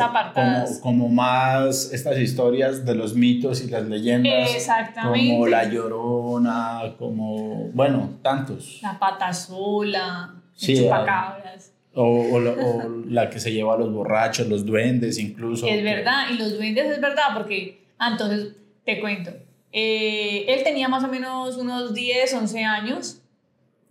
como, 0.82 1.10
más 1.10 1.92
estas 1.92 2.18
historias 2.18 2.86
de 2.86 2.96
los 2.96 3.16
mitos 3.16 3.62
y 3.64 3.70
las 3.70 3.84
leyendas. 3.84 4.56
Exactamente. 4.56 5.34
Como 5.34 5.48
La 5.48 5.70
Llorona, 5.70 6.96
como, 6.98 7.70
bueno, 7.74 8.12
tantos. 8.22 8.80
La 8.82 8.98
Pata 8.98 9.34
Sola, 9.34 10.36
sí, 10.56 10.78
Chupacabras. 10.78 11.74
O, 12.00 12.38
o, 12.38 13.04
la 13.08 13.28
que 13.28 13.40
se 13.40 13.52
lleva 13.52 13.74
a 13.74 13.78
los 13.78 13.92
borrachos, 13.92 14.48
los 14.48 14.64
duendes 14.64 15.18
incluso. 15.18 15.66
Es 15.66 15.84
verdad, 15.84 16.28
y 16.32 16.38
los 16.38 16.56
duendes 16.56 16.92
es 16.92 17.02
verdad, 17.02 17.34
porque, 17.34 17.82
ah, 17.98 18.10
entonces, 18.12 18.54
te 18.86 19.02
cuento. 19.02 19.32
Eh, 19.72 20.46
él 20.48 20.64
tenía 20.64 20.88
más 20.90 21.04
o 21.04 21.08
menos 21.08 21.58
unos 21.58 21.96
10, 21.96 22.36
11 22.36 22.64
años, 22.64 23.22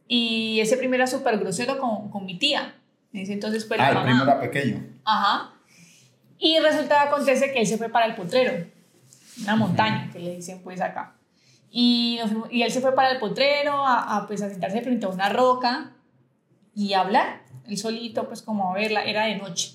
y 0.07 0.61
ese 0.61 0.77
primero 0.77 1.03
era 1.03 1.11
súper 1.11 1.37
grosero 1.39 1.79
con, 1.79 2.09
con, 2.11 2.25
mi 2.25 2.39
tía. 2.39 2.77
entonces 3.13 3.67
fue 3.67 3.77
Ah, 3.81 3.91
el 3.91 4.03
primo 4.05 4.23
era 4.23 4.39
pequeño. 4.39 4.85
Ajá. 5.05 5.53
Y 6.39 6.61
resulta, 6.61 7.03
acontece 7.03 7.51
que 7.53 7.59
él 7.59 7.67
se 7.67 7.77
fue 7.77 7.89
para 7.89 8.07
el 8.07 8.15
potrero, 8.15 8.67
una 9.43 9.57
montaña, 9.57 10.11
que 10.13 10.21
le 10.21 10.37
dicen 10.37 10.61
pues 10.63 10.81
acá. 10.81 11.17
Y, 11.73 12.21
y 12.53 12.63
él 12.63 12.71
se 12.71 12.81
fue 12.81 12.95
para 12.95 13.11
el 13.11 13.19
potrero 13.19 13.85
a, 13.85 14.17
a, 14.17 14.27
pues, 14.29 14.43
a 14.43 14.49
sentarse 14.49 14.81
frente 14.81 15.07
a 15.07 15.09
una 15.09 15.29
roca 15.29 15.91
y 16.73 16.93
a 16.93 17.01
hablar 17.01 17.46
él 17.69 17.77
solito, 17.79 18.27
pues 18.27 18.43
como 18.43 18.71
a 18.71 18.75
verla, 18.75 19.05
era 19.05 19.27
de 19.27 19.37
noche. 19.37 19.73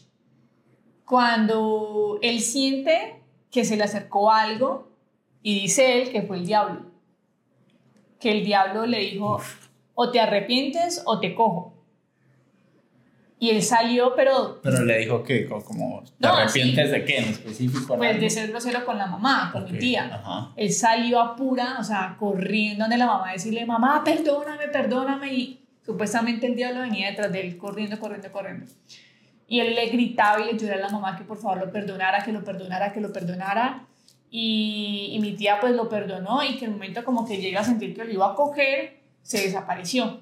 Cuando 1.06 2.20
él 2.22 2.40
siente 2.42 3.22
que 3.52 3.66
se 3.66 3.76
le 3.76 3.84
acercó 3.84 4.32
algo 4.32 4.92
y 5.44 5.60
dice 5.60 6.02
él 6.02 6.12
que 6.12 6.22
fue 6.22 6.38
el 6.38 6.46
diablo, 6.46 6.86
que 8.20 8.32
el 8.32 8.46
diablo 8.46 8.86
le 8.86 9.00
dijo, 9.00 9.42
o 9.94 10.12
te 10.12 10.20
arrepientes 10.20 11.02
o 11.06 11.20
te 11.20 11.36
cojo. 11.36 11.74
Y 13.40 13.50
él 13.50 13.64
salió, 13.64 14.14
pero... 14.16 14.60
Pero 14.62 14.86
le 14.86 15.00
dijo 15.00 15.24
que, 15.24 15.50
como, 15.50 16.04
¿te 16.20 16.28
arrepientes 16.28 16.92
de 16.92 17.04
qué 17.04 17.18
en 17.18 17.24
específico? 17.26 17.98
Pues 17.98 18.22
de 18.22 18.30
ser 18.30 18.50
grosero 18.52 18.86
con 18.86 19.00
la 19.00 19.08
mamá, 19.08 19.50
con 19.52 19.66
mi 19.66 19.80
tía. 19.80 20.22
Él 20.56 20.72
salió 20.72 21.20
a 21.20 21.36
pura, 21.36 21.78
o 21.80 21.84
sea, 21.84 22.16
corriendo 22.20 22.84
donde 22.84 22.98
la 22.98 23.08
mamá, 23.08 23.30
a 23.30 23.34
decirle, 23.34 23.66
mamá, 23.66 24.04
perdóname, 24.06 24.68
perdóname. 24.68 25.34
Y 25.34 25.61
Supuestamente 25.86 26.46
el 26.48 26.56
diablo 26.56 26.82
venía 26.82 27.10
detrás 27.10 27.32
de 27.32 27.42
él 27.42 27.58
corriendo, 27.58 28.00
corriendo, 28.00 28.32
corriendo. 28.32 28.66
Y 29.48 29.60
él 29.60 29.76
le 29.76 29.88
gritaba 29.88 30.40
y 30.42 30.46
le 30.54 30.58
lloraba 30.58 30.80
a 30.80 30.86
la 30.88 30.90
mamá 30.90 31.18
que 31.18 31.24
por 31.24 31.38
favor 31.38 31.58
lo 31.66 31.72
perdonara, 31.72 32.24
que 32.24 32.32
lo 32.32 32.44
perdonara, 32.44 32.94
que 32.94 33.02
lo 33.02 33.12
perdonara. 33.12 33.86
Y, 34.30 35.10
y 35.12 35.20
mi 35.20 35.34
tía 35.34 35.60
pues 35.60 35.76
lo 35.76 35.90
perdonó 35.90 36.42
y 36.44 36.58
que 36.58 36.66
el 36.66 36.72
momento 36.72 37.04
como 37.04 37.28
que 37.28 37.38
llega 37.42 37.60
a 37.60 37.64
sentir 37.66 37.94
que 37.96 38.06
lo 38.06 38.12
iba 38.12 38.32
a 38.32 38.36
coger, 38.36 39.00
se 39.24 39.42
desapareció. 39.42 40.22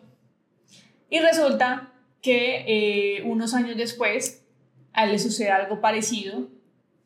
Y 1.12 1.20
resulta 1.20 1.92
que 2.22 2.64
eh, 2.68 3.24
unos 3.24 3.54
años 3.54 3.78
después 3.78 4.44
a 4.94 5.06
él 5.06 5.12
le 5.12 5.20
sucede 5.20 5.52
algo 5.52 5.80
parecido, 5.80 6.48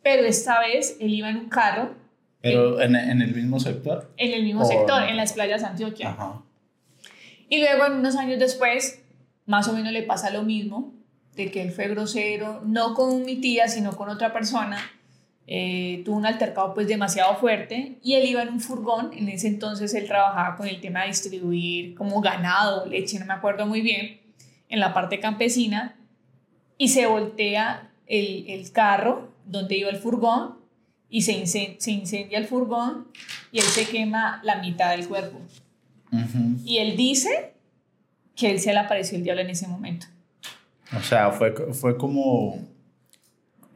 pero 0.01 0.23
esta 0.25 0.59
vez 0.61 0.95
él 0.99 1.13
iba 1.13 1.29
en 1.29 1.37
un 1.37 1.49
carro 1.49 1.95
¿Pero 2.41 2.81
en, 2.81 2.95
en 2.95 3.21
el 3.21 3.33
mismo 3.33 3.57
sector? 3.59 4.11
En 4.17 4.33
el 4.33 4.43
mismo 4.43 4.63
O- 4.63 4.65
sector, 4.65 5.03
en 5.03 5.15
las 5.15 5.31
playas 5.33 5.61
de 5.61 5.67
Antioquia. 5.67 6.09
Ajá. 6.09 6.41
Y 7.53 7.59
luego, 7.59 7.83
unos 7.95 8.15
años 8.15 8.39
después, 8.39 9.03
más 9.45 9.67
o 9.67 9.73
menos 9.73 9.91
le 9.93 10.01
pasa 10.01 10.31
lo 10.31 10.41
mismo, 10.41 10.91
de 11.35 11.51
que 11.51 11.61
él 11.61 11.71
fue 11.71 11.87
grosero, 11.87 12.61
no 12.65 12.95
con 12.95 13.23
mi 13.25 13.35
tía, 13.35 13.67
sino 13.67 13.95
con 13.95 14.09
otra 14.09 14.33
persona. 14.33 14.79
Eh, 15.45 16.01
tuvo 16.03 16.15
un 16.17 16.25
altercado 16.25 16.73
pues 16.73 16.87
demasiado 16.87 17.35
fuerte 17.35 17.99
y 18.01 18.15
él 18.15 18.25
iba 18.25 18.41
en 18.41 18.49
un 18.49 18.59
furgón, 18.59 19.11
en 19.13 19.29
ese 19.29 19.49
entonces 19.49 19.93
él 19.93 20.07
trabajaba 20.07 20.55
con 20.55 20.67
el 20.67 20.81
tema 20.81 21.01
de 21.01 21.09
distribuir 21.09 21.93
como 21.93 22.21
ganado, 22.21 22.87
leche, 22.87 23.19
no 23.19 23.25
me 23.27 23.33
acuerdo 23.33 23.67
muy 23.67 23.81
bien, 23.81 24.19
en 24.69 24.79
la 24.79 24.91
parte 24.93 25.19
campesina 25.19 25.95
y 26.79 26.87
se 26.87 27.05
voltea 27.05 27.91
el, 28.07 28.45
el 28.47 28.71
carro 28.71 29.29
donde 29.45 29.77
iba 29.77 29.89
el 29.91 29.97
furgón 29.97 30.57
y 31.07 31.21
se 31.21 31.33
incen- 31.33 31.75
se 31.77 31.91
incendia 31.91 32.39
el 32.39 32.45
furgón 32.47 33.09
y 33.51 33.59
él 33.59 33.65
se 33.65 33.85
quema 33.87 34.39
la 34.43 34.55
mitad 34.55 34.89
del 34.97 35.07
cuerpo. 35.07 35.37
Ujú. 36.13 36.61
Y 36.65 36.77
él 36.77 36.95
dice 36.95 37.53
que 38.35 38.51
él 38.51 38.59
se 38.59 38.71
le 38.73 38.79
apareció 38.79 39.17
el 39.17 39.23
diablo 39.23 39.41
en 39.41 39.49
ese 39.49 39.67
momento. 39.67 40.05
O 40.95 41.01
sea, 41.01 41.31
fue, 41.31 41.53
fue 41.73 41.97
como, 41.97 42.59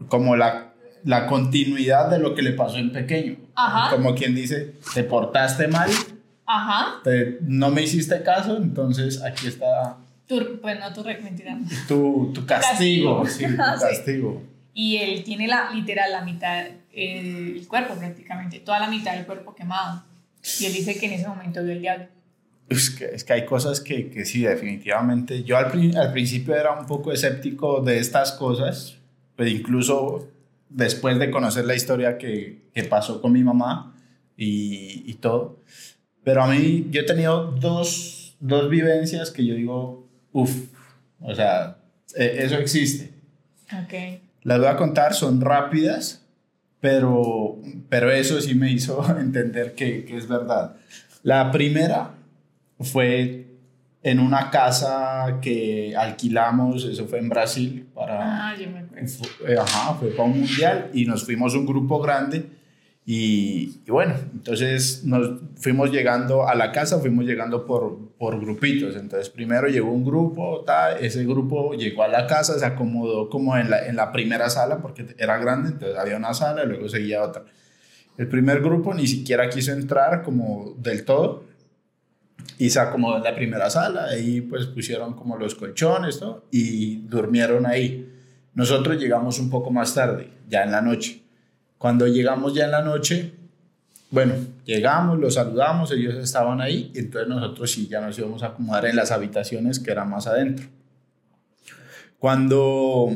como 0.07 0.35
la, 0.35 0.73
la 1.03 1.27
continuidad 1.27 2.09
de 2.09 2.19
lo 2.19 2.35
que 2.35 2.41
le 2.41 2.51
pasó 2.53 2.77
en 2.77 2.91
pequeño. 2.91 3.37
Ajá. 3.55 3.95
Como 3.95 4.13
quien 4.15 4.35
dice, 4.35 4.75
te 4.93 5.03
portaste 5.03 5.67
mal, 5.67 5.89
Ajá. 6.45 6.99
te- 7.03 7.39
no 7.41 7.71
me 7.71 7.81
hiciste 7.83 8.21
caso, 8.23 8.57
entonces 8.57 9.21
aquí 9.23 9.47
está 9.47 9.97
Tu, 10.27 10.59
pues 10.61 10.79
no 10.79 10.93
tu 10.93 11.03
mentira. 11.03 11.57
tu, 11.87 12.31
tu 12.33 12.45
castigo. 12.45 13.23
Castigo. 13.23 13.49
Sí, 13.49 13.55
tu 13.57 13.63
Sí. 13.79 13.85
castigo. 13.87 14.43
Y 14.73 14.97
él 14.97 15.23
tiene 15.23 15.47
la, 15.47 15.71
literal 15.71 16.11
la 16.11 16.21
mitad 16.21 16.65
del 16.93 17.65
cuerpo 17.67 17.95
prácticamente, 17.95 18.59
toda 18.59 18.79
la 18.79 18.87
mitad 18.87 19.15
del 19.15 19.25
cuerpo 19.25 19.55
quemado. 19.55 20.03
Y 20.59 20.65
él 20.65 20.73
dice 20.73 20.99
que 20.99 21.07
en 21.07 21.13
ese 21.13 21.27
momento 21.27 21.63
vio 21.63 21.73
el 21.73 21.81
diablo. 21.81 22.05
Es 22.69 22.89
que, 22.89 23.05
es 23.05 23.23
que 23.23 23.33
hay 23.33 23.45
cosas 23.45 23.79
que, 23.79 24.09
que 24.09 24.25
sí, 24.25 24.41
definitivamente. 24.43 25.43
Yo 25.43 25.57
al, 25.57 25.95
al 25.95 26.11
principio 26.11 26.53
era 26.55 26.77
un 26.77 26.85
poco 26.85 27.11
escéptico 27.13 27.81
de 27.81 27.99
estas 27.99 28.33
cosas, 28.33 28.97
pero 29.35 29.49
incluso 29.49 30.27
después 30.69 31.17
de 31.17 31.31
conocer 31.31 31.65
la 31.65 31.75
historia 31.75 32.17
que, 32.17 32.63
que 32.73 32.83
pasó 32.83 33.21
con 33.21 33.31
mi 33.31 33.43
mamá 33.43 33.95
y, 34.35 35.03
y 35.09 35.13
todo. 35.15 35.61
Pero 36.23 36.43
a 36.43 36.47
mí, 36.47 36.87
yo 36.91 37.01
he 37.01 37.05
tenido 37.05 37.51
dos, 37.51 38.35
dos 38.41 38.69
vivencias 38.69 39.31
que 39.31 39.45
yo 39.45 39.55
digo, 39.55 40.05
uff, 40.33 40.53
o 41.21 41.33
sea, 41.33 41.77
e- 42.15 42.43
eso 42.43 42.55
existe. 42.57 43.13
Ok. 43.71 44.19
Las 44.43 44.59
voy 44.59 44.67
a 44.67 44.75
contar, 44.75 45.13
son 45.13 45.39
rápidas, 45.39 46.25
pero, 46.81 47.57
pero 47.87 48.11
eso 48.11 48.41
sí 48.41 48.55
me 48.55 48.71
hizo 48.71 49.05
entender 49.19 49.73
que, 49.73 50.03
que 50.03 50.17
es 50.17 50.27
verdad. 50.27 50.75
La 51.23 51.49
primera 51.51 52.11
fue 52.79 53.45
en 54.03 54.19
una 54.19 54.49
casa 54.51 55.39
que 55.41 55.95
alquilamos, 55.97 56.85
eso 56.85 57.07
fue 57.07 57.19
en 57.19 57.29
Brasil, 57.29 57.87
para, 57.93 58.49
Ah, 58.51 58.55
yo 58.55 58.69
me 58.69 58.79
acuerdo. 58.79 59.07
fu- 59.07 59.45
eh, 59.45 59.57
ajá, 59.59 59.95
fue 59.95 60.09
para 60.11 60.23
un 60.29 60.39
mundial 60.41 60.89
y 60.93 61.05
nos 61.05 61.25
fuimos 61.25 61.53
un 61.55 61.65
grupo 61.65 61.99
grande 61.99 62.45
y, 63.05 63.79
y 63.85 63.91
bueno, 63.91 64.13
entonces 64.33 65.03
nos 65.05 65.39
fuimos 65.55 65.91
llegando 65.91 66.47
a 66.47 66.55
la 66.55 66.71
casa, 66.71 66.99
fuimos 66.99 67.25
llegando 67.25 67.65
por, 67.65 67.97
por 68.17 68.39
grupitos, 68.39 68.95
entonces 68.95 69.29
primero 69.29 69.67
llegó 69.67 69.91
un 69.91 70.05
grupo, 70.05 70.63
ta, 70.65 70.97
ese 70.97 71.23
grupo 71.25 71.73
llegó 71.73 72.03
a 72.03 72.07
la 72.09 72.27
casa, 72.27 72.59
se 72.59 72.65
acomodó 72.65 73.29
como 73.29 73.57
en 73.57 73.69
la, 73.69 73.87
en 73.87 73.95
la 73.95 74.11
primera 74.11 74.49
sala 74.49 74.77
porque 74.81 75.05
era 75.17 75.37
grande, 75.37 75.69
entonces 75.69 75.97
había 75.97 76.17
una 76.17 76.33
sala 76.33 76.63
y 76.63 76.67
luego 76.67 76.87
seguía 76.89 77.23
otra. 77.23 77.43
El 78.17 78.27
primer 78.27 78.61
grupo 78.61 78.93
ni 78.93 79.07
siquiera 79.07 79.49
quiso 79.49 79.71
entrar 79.71 80.21
como 80.23 80.75
del 80.77 81.03
todo 81.05 81.43
y 82.57 82.69
se 82.69 82.79
acomodó 82.79 83.17
en 83.17 83.23
la 83.23 83.35
primera 83.35 83.69
sala, 83.69 84.05
ahí 84.05 84.41
pues 84.41 84.65
pusieron 84.67 85.13
como 85.13 85.37
los 85.37 85.55
colchones 85.55 86.19
todo, 86.19 86.45
y 86.51 86.97
durmieron 87.07 87.65
ahí. 87.65 88.11
Nosotros 88.53 88.99
llegamos 88.99 89.39
un 89.39 89.49
poco 89.49 89.71
más 89.71 89.93
tarde, 89.93 90.29
ya 90.47 90.63
en 90.63 90.71
la 90.71 90.81
noche. 90.81 91.23
Cuando 91.77 92.07
llegamos 92.07 92.53
ya 92.53 92.65
en 92.65 92.71
la 92.71 92.81
noche, 92.81 93.33
bueno, 94.09 94.33
llegamos, 94.65 95.19
los 95.19 95.35
saludamos, 95.35 95.91
ellos 95.91 96.15
estaban 96.15 96.61
ahí, 96.61 96.91
entonces 96.95 97.29
nosotros 97.29 97.71
sí 97.71 97.87
ya 97.87 98.01
nos 98.01 98.17
íbamos 98.17 98.41
a 98.41 98.47
acomodar 98.47 98.85
en 98.85 98.95
las 98.95 99.11
habitaciones 99.11 99.79
que 99.79 99.91
eran 99.91 100.09
más 100.09 100.27
adentro. 100.27 100.65
Cuando 102.17 103.09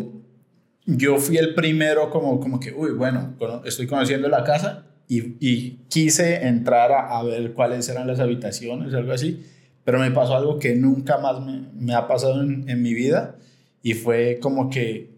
yo 0.85 1.17
fui 1.17 1.37
el 1.37 1.55
primero 1.55 2.09
como, 2.09 2.39
como 2.39 2.59
que, 2.59 2.71
uy, 2.73 2.91
bueno, 2.91 3.35
estoy 3.65 3.87
conociendo 3.87 4.27
la 4.27 4.43
casa 4.43 4.90
y, 5.11 5.35
y 5.41 5.71
quise 5.89 6.47
entrar 6.47 6.93
a, 6.93 7.19
a 7.19 7.23
ver 7.23 7.51
cuáles 7.51 7.89
eran 7.89 8.07
las 8.07 8.21
habitaciones, 8.21 8.93
algo 8.93 9.11
así, 9.11 9.45
pero 9.83 9.99
me 9.99 10.09
pasó 10.11 10.37
algo 10.37 10.57
que 10.57 10.73
nunca 10.73 11.17
más 11.17 11.41
me, 11.41 11.63
me 11.73 11.93
ha 11.93 12.07
pasado 12.07 12.41
en, 12.41 12.69
en 12.69 12.81
mi 12.81 12.93
vida 12.93 13.35
y 13.83 13.93
fue 13.93 14.39
como 14.41 14.69
que 14.69 15.11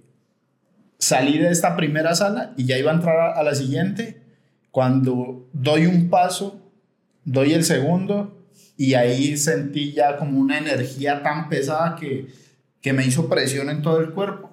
salí 0.98 1.38
de 1.38 1.52
esta 1.52 1.76
primera 1.76 2.16
sala 2.16 2.56
y 2.58 2.66
ya 2.66 2.80
iba 2.80 2.90
a 2.90 2.96
entrar 2.96 3.38
a, 3.38 3.44
la 3.44 3.54
siguiente, 3.54 4.20
cuando 4.72 5.48
doy 5.54 5.86
un 5.86 6.10
paso, 6.10 6.60
doy 7.24 7.54
el 7.54 7.64
segundo 7.64 8.48
y 8.76 8.96
ahí 8.96 9.38
sentí 9.38 9.92
ya 9.92 10.18
como 10.18 10.40
una 10.40 10.58
energía 10.58 11.22
tan 11.22 11.50
pesada 11.50 11.98
que, 11.98 12.30
que 12.82 12.94
me 12.94 13.06
hizo 13.06 13.30
presión 13.30 13.70
en 13.70 13.84
todo 13.84 14.00
el 14.00 14.10
cuerpo 14.10 14.50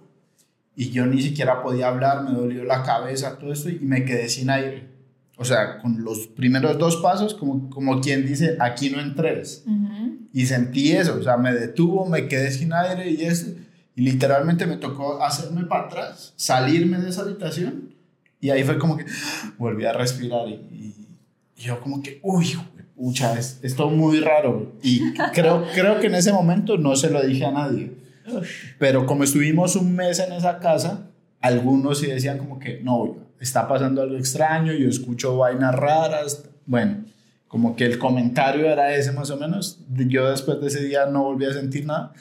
y 0.76 0.90
yo 0.90 1.06
ni 1.06 1.22
siquiera 1.22 1.62
podía 1.62 1.88
hablar, 1.88 2.24
me 2.24 2.32
dolió 2.32 2.62
la 2.64 2.82
cabeza, 2.82 3.38
todo 3.38 3.54
esto 3.54 3.70
y 3.70 3.78
me 3.78 4.04
quedé 4.04 4.28
sin 4.28 4.50
aire. 4.50 4.99
O 5.40 5.44
sea, 5.46 5.78
con 5.78 6.04
los 6.04 6.26
primeros 6.26 6.76
dos 6.76 6.96
pasos, 6.96 7.32
como, 7.32 7.70
como 7.70 8.02
quien 8.02 8.26
dice, 8.26 8.58
aquí 8.60 8.90
no 8.90 9.00
entres. 9.00 9.64
Ujú. 9.66 10.18
Y 10.34 10.44
sentí 10.44 10.92
eso, 10.92 11.16
o 11.18 11.22
sea, 11.22 11.38
me 11.38 11.54
detuvo, 11.54 12.04
me 12.04 12.28
quedé 12.28 12.50
sin 12.50 12.74
aire 12.74 13.10
y 13.10 13.22
eso. 13.22 13.46
Y 13.96 14.02
literalmente 14.02 14.66
me 14.66 14.76
tocó 14.76 15.22
hacerme 15.22 15.64
para 15.64 15.86
atrás, 15.86 16.34
salirme 16.36 16.98
de 16.98 17.08
esa 17.08 17.22
habitación. 17.22 17.94
Y 18.38 18.50
ahí 18.50 18.64
fue 18.64 18.78
como 18.78 18.98
que 18.98 19.06
volví 19.56 19.86
a 19.86 19.94
respirar 19.94 20.46
y, 20.46 20.94
y 21.56 21.62
yo 21.62 21.80
como 21.80 22.02
que, 22.02 22.20
uy, 22.22 22.58
pucha, 22.94 23.38
es, 23.38 23.60
es 23.62 23.74
todo 23.74 23.88
muy 23.88 24.20
raro. 24.20 24.74
Y 24.82 25.14
creo, 25.32 25.64
creo 25.74 26.00
que 26.00 26.08
en 26.08 26.16
ese 26.16 26.34
momento 26.34 26.76
no 26.76 26.94
se 26.96 27.08
lo 27.08 27.22
dije 27.22 27.46
a 27.46 27.50
nadie. 27.50 27.92
Pero 28.78 29.06
como 29.06 29.24
estuvimos 29.24 29.74
un 29.74 29.96
mes 29.96 30.18
en 30.18 30.34
esa 30.34 30.58
casa, 30.58 31.06
algunos 31.40 31.98
sí 31.98 32.08
decían 32.08 32.36
como 32.36 32.58
que, 32.58 32.82
no, 32.82 33.29
está 33.40 33.66
pasando 33.66 34.02
algo 34.02 34.16
extraño, 34.16 34.72
yo 34.72 34.88
escucho 34.88 35.36
vainas 35.36 35.74
raras. 35.74 36.44
Bueno, 36.66 37.04
como 37.48 37.74
que 37.74 37.84
el 37.84 37.98
comentario 37.98 38.66
era 38.66 38.94
ese 38.94 39.12
más 39.12 39.30
o 39.30 39.36
menos. 39.36 39.80
Yo 39.88 40.30
después 40.30 40.60
de 40.60 40.68
ese 40.68 40.84
día 40.84 41.06
no 41.06 41.24
volví 41.24 41.46
a 41.46 41.52
sentir 41.52 41.86
nada. 41.86 42.12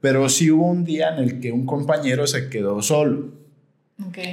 Pero 0.00 0.28
sí 0.28 0.50
hubo 0.50 0.66
un 0.66 0.84
día 0.84 1.16
en 1.16 1.24
el 1.24 1.40
que 1.40 1.50
un 1.50 1.66
compañero 1.66 2.26
se 2.26 2.48
quedó 2.48 2.80
solo. 2.82 3.32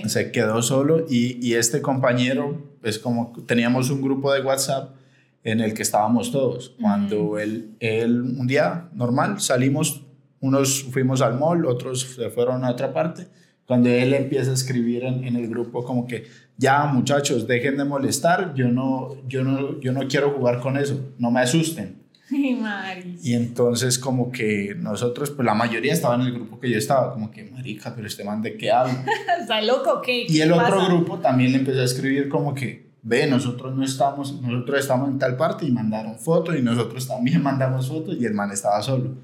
Se 0.06 0.32
quedó 0.32 0.62
solo 0.62 1.08
y, 1.10 1.44
y 1.46 1.56
este 1.56 1.82
compañero, 1.82 2.62
es 2.84 3.00
como 3.00 3.34
teníamos 3.48 3.90
un 3.90 4.02
grupo 4.04 4.32
de 4.32 4.42
WhatsApp 4.42 4.96
en 5.44 5.60
el 5.62 5.74
que 5.74 5.82
estábamos 5.82 6.32
todos. 6.32 6.76
Cuando 6.80 7.40
él, 7.40 7.76
él, 7.80 8.22
un 8.22 8.46
día 8.46 8.90
normal, 8.94 9.40
salimos, 9.40 10.04
unos 10.40 10.84
fuimos 10.92 11.22
al 11.22 11.40
mall, 11.40 11.66
otros 11.66 12.16
se 12.16 12.30
fueron 12.30 12.64
a 12.66 12.72
otra 12.72 12.94
parte. 12.94 13.28
Cuando 13.68 13.90
él 13.90 14.14
empieza 14.14 14.52
a 14.52 14.54
escribir 14.54 15.04
en, 15.04 15.24
en 15.24 15.36
el 15.36 15.48
grupo 15.48 15.84
como 15.84 16.06
que, 16.06 16.26
ya 16.58 16.86
muchachos, 16.86 17.48
dejen 17.48 17.78
de 17.78 17.84
molestar, 17.84 18.54
yo 18.56 18.68
no, 18.70 19.16
yo, 19.28 19.44
no, 19.44 19.80
yo 19.80 19.92
no 19.92 20.08
quiero 20.08 20.32
jugar 20.32 20.60
con 20.60 20.78
eso, 20.78 21.14
no 21.18 21.32
me 21.32 21.42
asusten. 21.42 22.06
Y 23.22 23.34
entonces 23.34 24.00
como 24.00 24.32
que 24.32 24.76
nosotros, 24.78 25.32
pues 25.32 25.46
la 25.46 25.54
mayoría 25.54 25.94
estaba 25.94 26.16
en 26.16 26.22
el 26.22 26.34
grupo 26.34 26.60
que 26.60 26.70
yo 26.70 26.78
estaba, 26.78 27.14
como 27.14 27.32
que, 27.32 27.44
marica, 27.46 27.94
pero 27.96 28.08
este 28.08 28.24
man 28.24 28.42
de 28.42 28.58
qué 28.58 28.72
habla. 28.72 29.06
¿Está 29.42 29.62
loco 29.62 30.02
qué? 30.04 30.26
Y 30.28 30.42
el 30.42 30.50
¿Qué 30.50 30.54
otro 30.54 30.78
pasa? 30.78 30.86
grupo 30.88 31.20
también 31.20 31.52
le 31.52 31.60
empezó 31.60 31.82
a 31.82 31.84
escribir 31.84 32.30
como 32.30 32.56
que, 32.56 32.90
ve, 33.04 33.28
nosotros 33.28 33.76
no 33.76 33.84
estamos, 33.84 34.42
nosotros 34.42 34.80
estamos 34.80 35.10
en 35.10 35.20
tal 35.20 35.38
parte 35.38 35.66
y 35.66 35.72
mandaron 35.72 36.18
fotos 36.18 36.56
y 36.58 36.62
nosotros 36.62 37.08
también 37.08 37.42
mandamos 37.44 37.88
fotos 37.88 38.16
y 38.20 38.26
el 38.26 38.34
man 38.34 38.52
estaba 38.52 38.82
solo. 38.82 39.16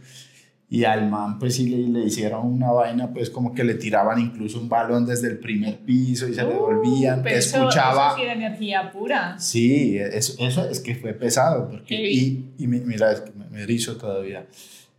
Y 0.74 0.86
al 0.86 1.10
man 1.10 1.38
pues 1.38 1.56
sí 1.56 1.68
le, 1.68 1.86
le 1.90 2.06
hicieron 2.06 2.48
una 2.48 2.72
vaina 2.72 3.12
pues 3.14 3.30
como 3.30 3.54
que 3.54 3.62
le 3.66 3.74
tiraban 3.74 4.20
incluso 4.20 4.58
un 4.58 4.70
balón 4.70 5.06
desde 5.06 5.28
el 5.28 5.38
primer 5.38 5.80
piso 5.80 6.30
y 6.30 6.34
se 6.34 6.44
le 6.44 6.56
Uh, 6.56 6.60
volvían, 6.60 7.22
pero 7.22 7.36
escuchaba. 7.36 8.08
Eso 8.08 8.16
sí 8.16 8.22
era 8.22 8.34
energía 8.34 8.90
pura. 8.90 9.38
Sí, 9.38 9.98
eso, 9.98 10.34
eso 10.40 10.70
es 10.70 10.80
que 10.80 10.96
fue 10.96 11.14
pesado. 11.14 11.68
Porque, 11.70 11.96
y, 12.10 12.54
y 12.58 12.68
mi- 12.68 12.80
mira, 12.80 13.12
es 13.12 13.20
que 13.20 13.32
me, 13.34 13.50
me 13.50 13.64
erizo 13.64 13.98
todavía. 13.98 14.48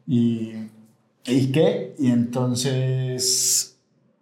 Y, 0.07 0.53
¿Y 1.25 1.53
qué? 1.53 1.95
Y 1.99 2.11
entonces, 2.11 3.79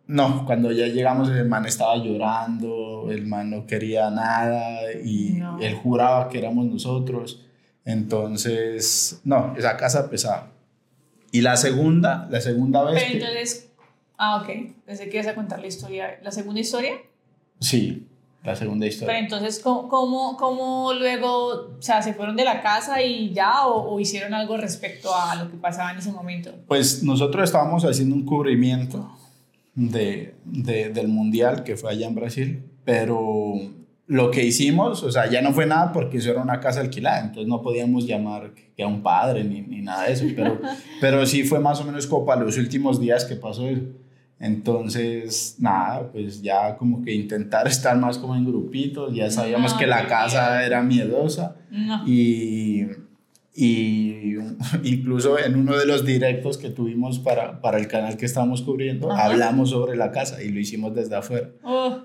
no, 0.07 0.45
cuando 0.47 0.71
ya 0.71 0.87
llegamos 0.87 1.31
el 1.31 1.49
man 1.49 1.67
estaba 1.67 1.97
llorando, 1.97 3.09
el 3.11 3.27
man 3.27 3.51
no 3.51 3.67
quería 3.67 4.09
nada 4.11 4.93
y 5.05 5.31
No. 5.39 5.59
él 5.61 5.75
juraba 5.75 6.29
que 6.29 6.39
éramos 6.39 6.67
nosotros. 6.67 7.45
Entonces, 7.85 9.21
no, 9.25 9.55
esa 9.57 9.77
casa 9.77 10.09
pesada. 10.09 10.53
Y 11.33 11.41
la 11.43 11.57
segunda, 11.57 12.27
la 12.31 12.41
segunda 12.41 12.83
vez... 12.85 12.95
Pero 12.95 13.07
que- 13.13 13.19
entonces, 13.19 13.71
ah, 14.19 14.43
ok. 14.43 14.49
Pensé 14.87 15.09
que 15.09 15.17
ibas 15.17 15.29
a 15.29 15.35
contar 15.35 15.61
la 15.61 15.67
historia. 15.67 16.19
¿La 16.23 16.31
segunda 16.33 16.61
historia? 16.61 16.95
Sí. 17.61 18.07
la 18.43 18.57
segunda 18.57 18.87
historia. 18.87 19.13
Pero 19.15 19.25
entonces, 19.25 19.61
¿cómo, 19.61 19.89
cómo, 19.89 20.37
cómo 20.39 20.93
luego, 20.95 21.77
o 21.79 21.83
sea, 21.83 22.01
se 22.03 22.15
fueron 22.15 22.37
de 22.37 22.45
la 22.45 22.63
casa 22.63 23.03
y 23.03 23.33
ya, 23.35 23.67
o, 23.67 23.93
o, 23.95 24.01
hicieron 24.01 24.33
algo 24.33 24.57
respecto 24.57 25.15
a 25.15 25.35
lo 25.37 25.51
que 25.51 25.57
pasaba 25.59 25.93
en 25.93 25.99
ese 25.99 26.11
momento? 26.11 26.53
Pues 26.67 27.03
nosotros 27.03 27.45
estábamos 27.45 27.85
haciendo 27.85 28.15
un 28.15 28.25
cubrimiento 28.25 29.15
de, 29.75 30.35
de, 30.47 30.89
del 30.89 31.09
mundial 31.09 31.65
que 31.65 31.77
fue 31.77 31.93
allá 31.93 32.07
en 32.07 32.15
Brasil, 32.15 32.65
pero 32.85 33.53
lo 34.11 34.33
que 34.33 34.45
hicimos, 34.45 35.05
o 35.05 35.11
sea, 35.13 35.31
ya 35.31 35.41
no 35.41 35.53
fue 35.53 35.67
nada 35.67 35.93
porque 35.93 36.19
eso 36.19 36.33
era 36.33 36.43
una 36.43 36.59
casa 36.59 36.81
alquilada, 36.81 37.21
entonces 37.21 37.47
no 37.47 37.63
podíamos 37.63 38.07
llamar 38.09 38.53
que 38.77 38.83
a 38.83 38.89
un 38.89 39.05
padre 39.05 39.45
ni, 39.45 39.61
ni 39.63 39.83
nada 39.83 40.07
de 40.07 40.13
eso, 40.15 40.25
pero, 40.35 40.61
pero 41.01 41.25
sí 41.27 41.45
fue 41.45 41.61
más 41.61 41.81
o 41.81 41.85
menos 41.85 42.09
como 42.09 42.27
para 42.27 42.43
los 42.43 42.59
últimos 42.59 42.99
días 43.01 43.25
que 43.25 43.37
pasó 43.37 43.69
eso. 43.69 43.83
Entonces, 44.41 45.57
nada, 45.61 46.11
pues 46.11 46.43
ya 46.43 46.77
como 46.77 47.03
que 47.03 47.15
intentar 47.15 47.69
estar 47.69 47.97
más 47.99 48.19
como 48.19 48.35
en 48.35 48.45
grupitos, 48.45 49.15
ya 49.15 49.31
sabíamos 49.31 49.75
No, 49.75 49.79
que 49.79 49.87
la 49.87 50.07
casa 50.09 50.51
miedo. 50.57 50.67
era 50.67 50.83
miedosa 50.83 51.57
No. 51.71 52.03
y, 52.05 52.87
y 53.55 54.35
incluso 54.83 55.39
en 55.39 55.57
uno 55.57 55.77
de 55.77 55.87
los 55.87 56.05
directos 56.05 56.59
que 56.59 56.71
tuvimos 56.71 57.21
para, 57.21 57.61
para 57.61 57.79
el 57.79 57.87
canal 57.87 58.17
que 58.17 58.27
estábamos 58.27 58.63
cubriendo, 58.63 59.13
Ajá. 59.13 59.27
hablamos 59.27 59.71
sobre 59.71 59.97
la 59.97 60.11
casa 60.11 60.43
y 60.43 60.49
lo 60.49 60.59
hicimos 60.59 60.95
desde 60.97 61.15
afuera. 61.15 61.51
Oh. 61.63 61.99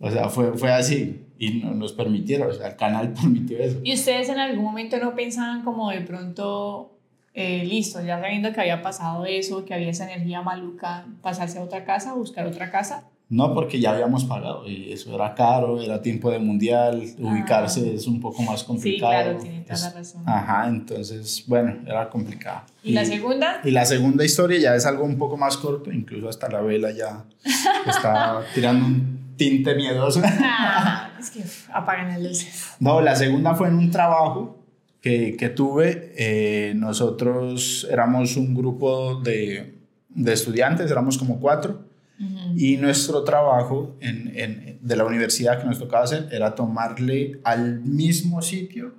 O 0.00 0.10
sea, 0.10 0.28
fue, 0.28 0.52
fue 0.58 0.72
así 0.72 1.23
y 1.38 1.60
no, 1.60 1.74
nos 1.74 1.92
permitieron, 1.92 2.50
o 2.50 2.52
sea, 2.54 2.68
el 2.68 2.76
canal 2.76 3.12
permitió 3.20 3.58
eso. 3.58 3.78
¿Y 3.82 3.94
ustedes 3.94 4.28
en 4.28 4.38
algún 4.38 4.64
momento 4.64 4.96
no 4.98 5.14
pensaban 5.14 5.62
como 5.62 5.90
de 5.90 6.00
pronto, 6.02 6.92
eh, 7.34 7.64
listo, 7.64 8.00
ya 8.04 8.20
sabiendo 8.20 8.52
que 8.52 8.60
había 8.60 8.82
pasado 8.82 9.26
eso, 9.26 9.64
que 9.64 9.74
había 9.74 9.90
esa 9.90 10.10
energía 10.10 10.42
maluca, 10.42 11.06
pasarse 11.22 11.58
a 11.58 11.62
otra 11.62 11.84
casa, 11.84 12.14
buscar 12.14 12.46
otra 12.46 12.70
casa? 12.70 13.04
No, 13.30 13.54
porque 13.54 13.80
ya 13.80 13.92
habíamos 13.92 14.24
pagado 14.26 14.68
y 14.68 14.92
eso 14.92 15.12
era 15.14 15.34
caro, 15.34 15.80
era 15.80 16.02
tiempo 16.02 16.30
de 16.30 16.38
mundial, 16.38 17.02
ubicarse 17.18 17.94
es 17.94 18.06
un 18.06 18.20
poco 18.20 18.42
más 18.42 18.56
Ah. 18.56 18.58
Sí, 18.58 18.66
complicado. 18.66 19.10
claro, 19.22 19.38
tiene 19.38 19.60
toda 19.62 19.78
la 19.80 19.90
razón. 19.92 20.22
Ajá, 20.28 20.68
entonces, 20.68 21.42
bueno, 21.46 21.74
era 21.86 22.10
complicado. 22.10 22.62
¿Y 22.82 22.92
la 22.92 23.04
segunda? 23.04 23.60
Y 23.64 23.70
la 23.70 23.86
segunda 23.86 24.24
historia 24.24 24.60
ya 24.60 24.74
es 24.76 24.84
algo 24.84 25.04
un 25.04 25.16
poco 25.16 25.38
más 25.38 25.56
corto, 25.56 25.90
incluso 25.90 26.28
hasta 26.28 26.48
la 26.50 26.60
vela 26.60 26.90
ya 26.92 27.24
está 27.86 28.42
tirando 28.54 28.86
un 28.86 29.34
tinte 29.36 29.74
miedoso. 29.74 30.20
Ah, 30.24 31.03
es 31.24 31.30
que 31.30 31.42
apagan 31.72 32.08
las 32.08 32.20
luces. 32.22 32.66
No, 32.80 33.00
la 33.00 33.16
segunda 33.16 33.54
fue 33.54 33.68
en 33.68 33.74
un 33.76 33.90
trabajo 33.90 34.58
que, 35.00 35.36
que 35.36 35.48
tuve. 35.48 36.12
eh, 36.16 36.72
nosotros 36.76 37.86
éramos 37.90 38.36
un 38.36 38.54
grupo 38.54 39.20
de, 39.20 39.74
de 40.08 40.32
estudiantes, 40.32 40.90
éramos 40.90 41.18
como 41.18 41.40
cuatro, 41.40 41.84
Ujú. 42.20 42.52
y 42.56 42.76
nuestro 42.76 43.24
trabajo 43.24 43.96
en, 44.00 44.32
en- 44.36 44.78
de 44.80 44.96
la 44.96 45.04
universidad 45.04 45.58
que 45.60 45.66
nos 45.66 45.78
tocaba 45.78 46.04
hacer 46.04 46.28
era 46.30 46.54
tomarle 46.54 47.40
al 47.42 47.80
mismo 47.80 48.40
sitio 48.42 48.94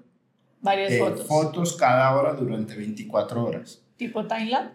Varias 0.62 0.92
eh, 0.92 1.00
fotos. 1.00 1.28
fotos 1.28 1.76
cada 1.78 2.14
hora 2.16 2.34
durante 2.34 2.76
24 2.76 3.44
horas. 3.46 3.82
¿Tipo 3.98 4.26
timeline? 4.26 4.72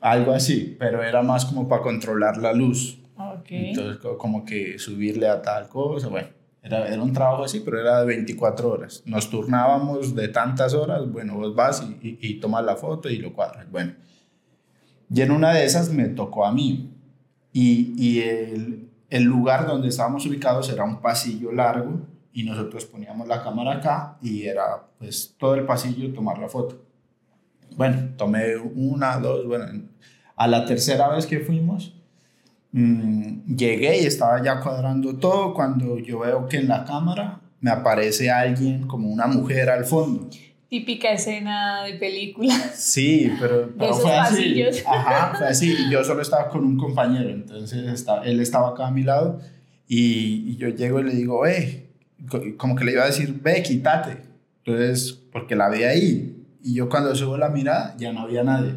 Algo 0.00 0.32
así, 0.32 0.76
pero 0.78 1.02
era 1.02 1.22
más 1.22 1.44
como 1.46 1.66
para 1.68 1.82
controlar 1.82 2.36
la 2.36 2.52
luz. 2.52 2.98
Ok. 3.16 3.46
Entonces, 3.50 3.96
co- 3.98 4.16
como 4.16 4.44
que 4.44 4.78
subirle 4.78 5.26
a 5.28 5.42
tal 5.42 5.68
cosa, 5.68 6.06
bueno, 6.08 6.28
era, 6.68 6.86
era 6.86 7.02
un 7.02 7.12
trabajo 7.12 7.44
así, 7.44 7.60
pero 7.60 7.80
era 7.80 8.00
de 8.00 8.06
24 8.06 8.70
horas. 8.70 9.02
Nos 9.06 9.30
turnábamos 9.30 10.14
de 10.14 10.28
tantas 10.28 10.74
horas, 10.74 11.10
bueno, 11.10 11.34
vos 11.34 11.54
vas 11.54 11.82
y, 12.02 12.18
y, 12.20 12.34
tomas 12.40 12.64
la 12.64 12.76
foto 12.76 13.08
y 13.08 13.16
lo 13.16 13.32
cuadras. 13.32 13.70
Bueno, 13.70 13.94
y 15.12 15.20
en 15.22 15.30
una 15.30 15.52
de 15.52 15.64
esas 15.64 15.90
me 15.90 16.08
tocó 16.08 16.44
a 16.44 16.52
mí. 16.52 16.94
Y, 17.52 17.94
y 17.96 18.20
el, 18.20 18.90
el 19.08 19.24
lugar 19.24 19.66
donde 19.66 19.88
estábamos 19.88 20.26
ubicados 20.26 20.68
era 20.70 20.84
un 20.84 21.00
pasillo 21.00 21.50
largo 21.50 22.02
y 22.32 22.44
nosotros 22.44 22.84
poníamos 22.84 23.26
la 23.26 23.42
cámara 23.42 23.76
acá 23.76 24.18
y 24.20 24.44
era 24.44 24.86
pues 24.98 25.34
todo 25.38 25.54
el 25.54 25.64
pasillo 25.64 26.12
tomar 26.12 26.38
la 26.38 26.48
foto. 26.48 26.84
Bueno, 27.76 28.10
tomé 28.16 28.56
una, 28.56 29.18
dos, 29.18 29.46
bueno, 29.46 29.64
a 30.36 30.46
la 30.46 30.64
tercera 30.64 31.08
vez 31.08 31.26
que 31.26 31.40
fuimos, 31.40 31.97
mm, 32.72 33.56
llegué 33.56 34.02
y 34.02 34.06
estaba 34.06 34.42
ya 34.42 34.60
cuadrando 34.60 35.16
todo 35.16 35.54
cuando 35.54 35.98
yo 35.98 36.20
veo 36.20 36.46
que 36.48 36.58
en 36.58 36.68
la 36.68 36.84
cámara 36.84 37.40
me 37.60 37.70
aparece 37.70 38.30
alguien 38.30 38.86
como 38.86 39.08
una 39.08 39.26
mujer 39.26 39.70
al 39.70 39.84
fondo. 39.84 40.28
Típica 40.68 41.10
escena 41.12 41.82
de 41.84 41.94
película. 41.94 42.54
Sí, 42.74 43.32
pero, 43.40 43.70
pero 43.78 43.94
fue 43.94 44.12
así. 44.14 44.62
Ajá, 44.86 45.34
fue 45.36 45.46
así. 45.48 45.74
Y 45.86 45.90
yo 45.90 46.04
solo 46.04 46.20
estaba 46.22 46.48
con 46.48 46.62
un 46.64 46.76
compañero, 46.76 47.30
entonces 47.30 47.86
estaba, 47.90 48.24
él 48.24 48.38
estaba 48.40 48.68
acá 48.70 48.88
a 48.88 48.90
mi 48.90 49.02
lado 49.02 49.40
y, 49.88 50.50
y 50.50 50.56
yo 50.56 50.68
llego 50.68 51.00
y 51.00 51.04
le 51.04 51.14
digo, 51.14 51.46
eh, 51.46 51.86
co- 52.28 52.42
como 52.58 52.76
que 52.76 52.84
le 52.84 52.92
iba 52.92 53.02
a 53.04 53.06
decir, 53.06 53.40
ve, 53.42 53.62
quítate. 53.62 54.18
Entonces, 54.64 55.18
porque 55.32 55.56
la 55.56 55.70
vi 55.70 55.84
ahí. 55.84 56.34
Y 56.62 56.74
yo 56.74 56.88
cuando 56.90 57.14
subo 57.14 57.38
la 57.38 57.48
mirada 57.48 57.94
ya 57.98 58.12
no 58.12 58.20
había 58.20 58.44
nadie. 58.44 58.74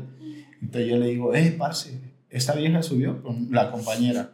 Entonces 0.62 0.90
yo 0.90 0.96
le 0.98 1.08
digo, 1.08 1.36
eh, 1.36 1.54
parce, 1.58 2.00
esta 2.32 2.54
vieja 2.56 2.82
subió 2.82 3.22
con 3.22 3.48
la 3.52 3.72
compañera. 3.72 4.32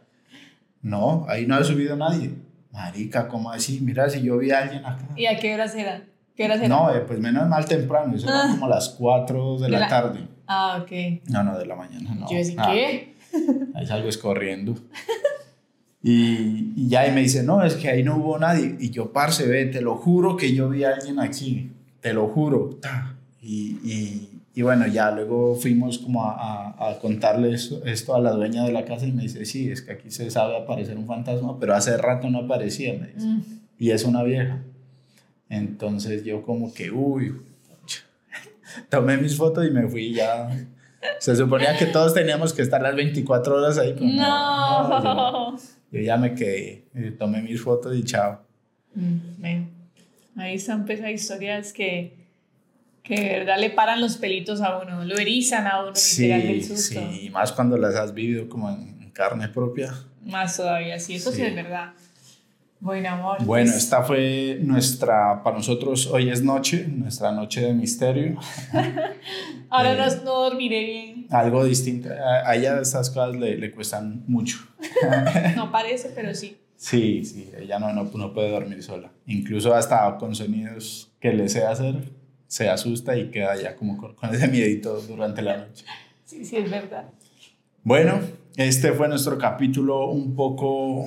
No, 0.82 1.26
ahí 1.28 1.46
no 1.46 1.56
ha 1.56 1.64
subido 1.64 1.96
nadie. 1.96 2.30
Marica, 2.72 3.28
¿cómo 3.28 3.50
así? 3.50 3.80
Mira, 3.80 4.08
si 4.08 4.22
yo 4.22 4.38
vi 4.38 4.50
a 4.52 4.60
alguien 4.60 4.84
acá. 4.84 5.08
¿Y 5.16 5.26
a 5.26 5.38
qué 5.38 5.54
horas 5.54 5.74
era? 5.74 6.02
¿Qué 6.36 6.44
horas 6.44 6.58
era? 6.58 6.68
No, 6.68 6.94
eh, 6.94 7.00
pues 7.06 7.18
menos 7.18 7.48
mal 7.48 7.64
temprano, 7.66 8.14
eso 8.14 8.26
Ah. 8.30 8.48
como 8.52 8.68
las 8.68 8.90
4 8.90 9.56
de, 9.58 9.64
De 9.64 9.70
la, 9.70 9.80
la- 9.80 9.88
tarde. 9.88 10.20
Ah, 10.46 10.80
ok. 10.82 11.22
No, 11.30 11.42
no, 11.42 11.58
de 11.58 11.66
la 11.66 11.74
mañana, 11.74 12.14
no. 12.14 12.30
Yo 12.30 12.36
decía, 12.36 12.56
Ah, 12.62 12.70
¿qué? 12.72 13.14
Ahí 13.74 13.86
salgo 13.86 14.08
es 14.08 14.16
corriendo. 14.18 14.74
Y, 16.02 16.72
y 16.76 16.88
ya 16.88 17.06
y 17.08 17.12
me 17.12 17.22
dice, 17.22 17.42
no, 17.42 17.62
es 17.64 17.74
que 17.74 17.88
ahí 17.88 18.02
no 18.04 18.16
hubo 18.16 18.38
nadie. 18.38 18.76
Y 18.78 18.90
yo, 18.90 19.12
parce, 19.12 19.46
ve, 19.46 19.66
te 19.66 19.80
lo 19.80 19.96
juro 19.96 20.36
que 20.36 20.54
yo 20.54 20.68
vi 20.68 20.84
a 20.84 20.90
alguien 20.94 21.18
aquí, 21.18 21.72
te 22.00 22.12
lo 22.14 22.28
juro. 22.28 22.78
Y, 23.42 23.78
y, 23.84 24.37
y 24.58 24.62
bueno, 24.62 24.88
ya 24.88 25.12
luego 25.12 25.54
fuimos 25.54 25.98
como 25.98 26.24
a, 26.24 26.32
a, 26.32 26.90
a 26.90 26.98
contarle 26.98 27.52
esto, 27.52 27.80
esto 27.84 28.16
a 28.16 28.20
la 28.20 28.32
dueña 28.32 28.64
de 28.64 28.72
la 28.72 28.84
casa 28.84 29.06
y 29.06 29.12
me 29.12 29.22
dice, 29.22 29.44
sí, 29.44 29.70
es 29.70 29.82
que 29.82 29.92
aquí 29.92 30.10
se 30.10 30.28
sabe 30.32 30.56
aparecer 30.56 30.98
un 30.98 31.06
fantasma, 31.06 31.60
pero 31.60 31.76
hace 31.76 31.96
rato 31.96 32.28
no 32.28 32.40
aparecía, 32.40 32.92
me 32.94 33.06
dice. 33.06 33.24
Mm. 33.24 33.42
Y 33.78 33.92
es 33.92 34.02
una 34.02 34.24
vieja. 34.24 34.64
Entonces 35.48 36.24
yo 36.24 36.42
como 36.42 36.74
que, 36.74 36.90
uy, 36.90 37.36
tomé 38.90 39.16
mis 39.18 39.36
fotos 39.36 39.64
y 39.64 39.70
me 39.70 39.86
fui 39.86 40.12
ya. 40.12 40.50
Se 41.20 41.36
suponía 41.36 41.78
que 41.78 41.86
todos 41.86 42.12
teníamos 42.12 42.52
que 42.52 42.62
estar 42.62 42.82
las 42.82 42.96
24 42.96 43.58
horas 43.58 43.78
ahí. 43.78 43.94
no, 44.00 44.88
No. 44.88 45.56
yo, 45.56 45.62
yo 45.92 46.00
ya 46.00 46.16
me 46.16 46.34
quedé, 46.34 46.88
eh, 46.96 47.14
tomé 47.16 47.42
mis 47.42 47.62
fotos 47.62 47.94
y 47.96 48.02
chao. 48.02 48.40
Mm. 48.96 49.38
Ahí 50.34 50.56
están 50.56 50.84
pues 50.84 51.00
historias 51.08 51.72
que, 51.72 52.26
que 53.08 53.20
de 53.20 53.38
verdad 53.40 53.58
le 53.58 53.70
paran 53.70 54.00
los 54.00 54.16
pelitos 54.18 54.60
a 54.60 54.78
uno, 54.78 55.04
lo 55.04 55.16
erizan 55.18 55.66
a 55.66 55.78
uno 55.80 55.86
del 55.88 55.96
Sí, 55.96 56.62
susto. 56.62 57.00
sí, 57.00 57.20
y 57.26 57.30
más 57.30 57.50
cuando 57.52 57.76
las 57.76 57.94
has 57.96 58.14
vivido 58.14 58.48
como 58.48 58.70
en 58.70 59.10
carne 59.12 59.48
propia. 59.48 59.92
Más 60.24 60.56
todavía, 60.56 60.98
sí, 61.00 61.16
eso 61.16 61.30
sí, 61.30 61.38
Sí. 61.38 61.42
es 61.42 61.54
verdad. 61.54 61.92
Bueno, 62.80 63.08
amor. 63.08 63.44
Bueno, 63.44 63.72
pues, 63.72 63.82
esta 63.82 64.04
fue 64.04 64.58
nuestra, 64.62 65.42
para 65.42 65.56
nosotros 65.56 66.06
hoy 66.06 66.30
es 66.30 66.42
noche, 66.44 66.86
nuestra 66.86 67.32
noche 67.32 67.62
de 67.62 67.72
misterio. 67.74 68.38
ahora 69.70 69.92
eh, 69.94 69.96
no, 69.96 70.24
no 70.24 70.42
dormiré 70.44 70.84
bien. 70.84 71.26
Algo 71.30 71.64
distinto. 71.64 72.08
A 72.10 72.48
a 72.50 72.54
ella 72.54 72.80
estas 72.80 73.10
cosas 73.10 73.34
le, 73.36 73.56
le 73.56 73.70
cuestan 73.72 74.22
mucho. 74.28 74.58
No 75.56 75.72
parece, 75.72 76.10
pero 76.14 76.34
sí. 76.34 76.56
Sí, 76.76 77.24
sí, 77.24 77.50
ella 77.58 77.80
no, 77.80 77.92
no, 77.92 78.04
no 78.14 78.32
puede 78.32 78.50
dormir 78.52 78.80
sola. 78.84 79.10
Incluso 79.26 79.74
hasta 79.74 80.16
con 80.16 80.36
sonidos 80.36 81.10
que 81.18 81.32
le 81.32 81.48
sé 81.48 81.64
hacer, 81.64 81.96
se 82.48 82.68
asusta 82.68 83.16
y 83.16 83.30
queda 83.30 83.54
ya 83.54 83.76
como 83.76 83.96
con, 83.96 84.14
con 84.16 84.34
ese 84.34 84.48
miedito 84.48 85.00
durante 85.02 85.40
la 85.42 85.58
noche. 85.58 85.84
Sí, 86.24 86.44
sí, 86.44 86.56
es 86.56 86.68
verdad. 86.70 87.04
Bueno, 87.84 88.18
este 88.56 88.92
fue 88.92 89.06
nuestro 89.08 89.38
capítulo 89.38 90.08
un 90.10 90.34
poco, 90.34 91.04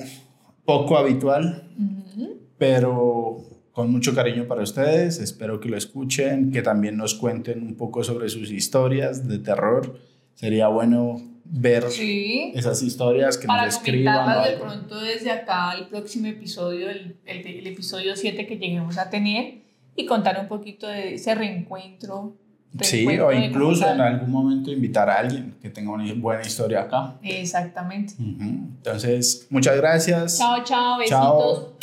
poco 0.64 0.96
habitual, 0.96 1.68
Ujú. 1.78 2.38
pero 2.58 3.44
con 3.72 3.90
mucho 3.90 4.14
cariño 4.14 4.46
para 4.46 4.62
ustedes. 4.62 5.18
Espero 5.18 5.60
que 5.60 5.68
lo 5.68 5.76
escuchen, 5.76 6.50
que 6.52 6.62
también 6.62 6.96
nos 6.96 7.14
cuenten 7.14 7.62
un 7.62 7.74
poco 7.76 8.02
sobre 8.04 8.28
sus 8.28 8.50
historias 8.50 9.28
de 9.28 9.38
terror. 9.38 9.98
Sería 10.34 10.68
bueno 10.68 11.20
ver 11.44 11.84
Sí. 11.90 12.52
esas 12.54 12.82
historias 12.82 13.36
que 13.36 13.46
Para 13.46 13.66
nos 13.66 13.76
escriban. 13.76 14.14
comentarlas 14.16 14.50
de 14.50 14.56
pronto 14.56 15.00
desde 15.00 15.30
acá 15.30 15.72
el 15.78 15.88
próximo 15.88 16.26
episodio, 16.28 16.88
el, 16.90 17.16
el, 17.26 17.46
el 17.46 17.66
episodio 17.66 18.16
7 18.16 18.46
que 18.46 18.56
lleguemos 18.58 18.96
a 18.98 19.10
tener 19.10 19.61
y 19.96 20.06
contar 20.06 20.38
un 20.40 20.48
poquito 20.48 20.86
de 20.86 21.14
ese 21.14 21.34
reencuentro. 21.34 22.36
Sí, 22.80 23.06
o 23.06 23.30
incluso 23.30 23.86
en 23.86 24.00
algún 24.00 24.30
momento 24.30 24.70
invitar 24.70 25.10
a 25.10 25.18
alguien 25.18 25.54
que 25.60 25.68
tenga 25.68 25.90
una 25.90 26.10
buena 26.14 26.40
historia 26.40 26.82
acá. 26.82 27.18
Exactamente. 27.22 28.14
Entonces, 28.18 29.46
muchas 29.50 29.76
gracias. 29.76 30.38
Chao, 30.38 30.64
chao, 30.64 30.98
besitos. 30.98 31.20
Chao. 31.20 31.76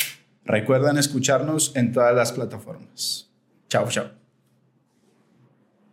Recuerden 0.44 0.98
escucharnos 0.98 1.76
en 1.76 1.92
todas 1.92 2.14
las 2.14 2.32
plataformas. 2.32 3.30
Chao, 3.68 3.88
chao. 3.88 4.19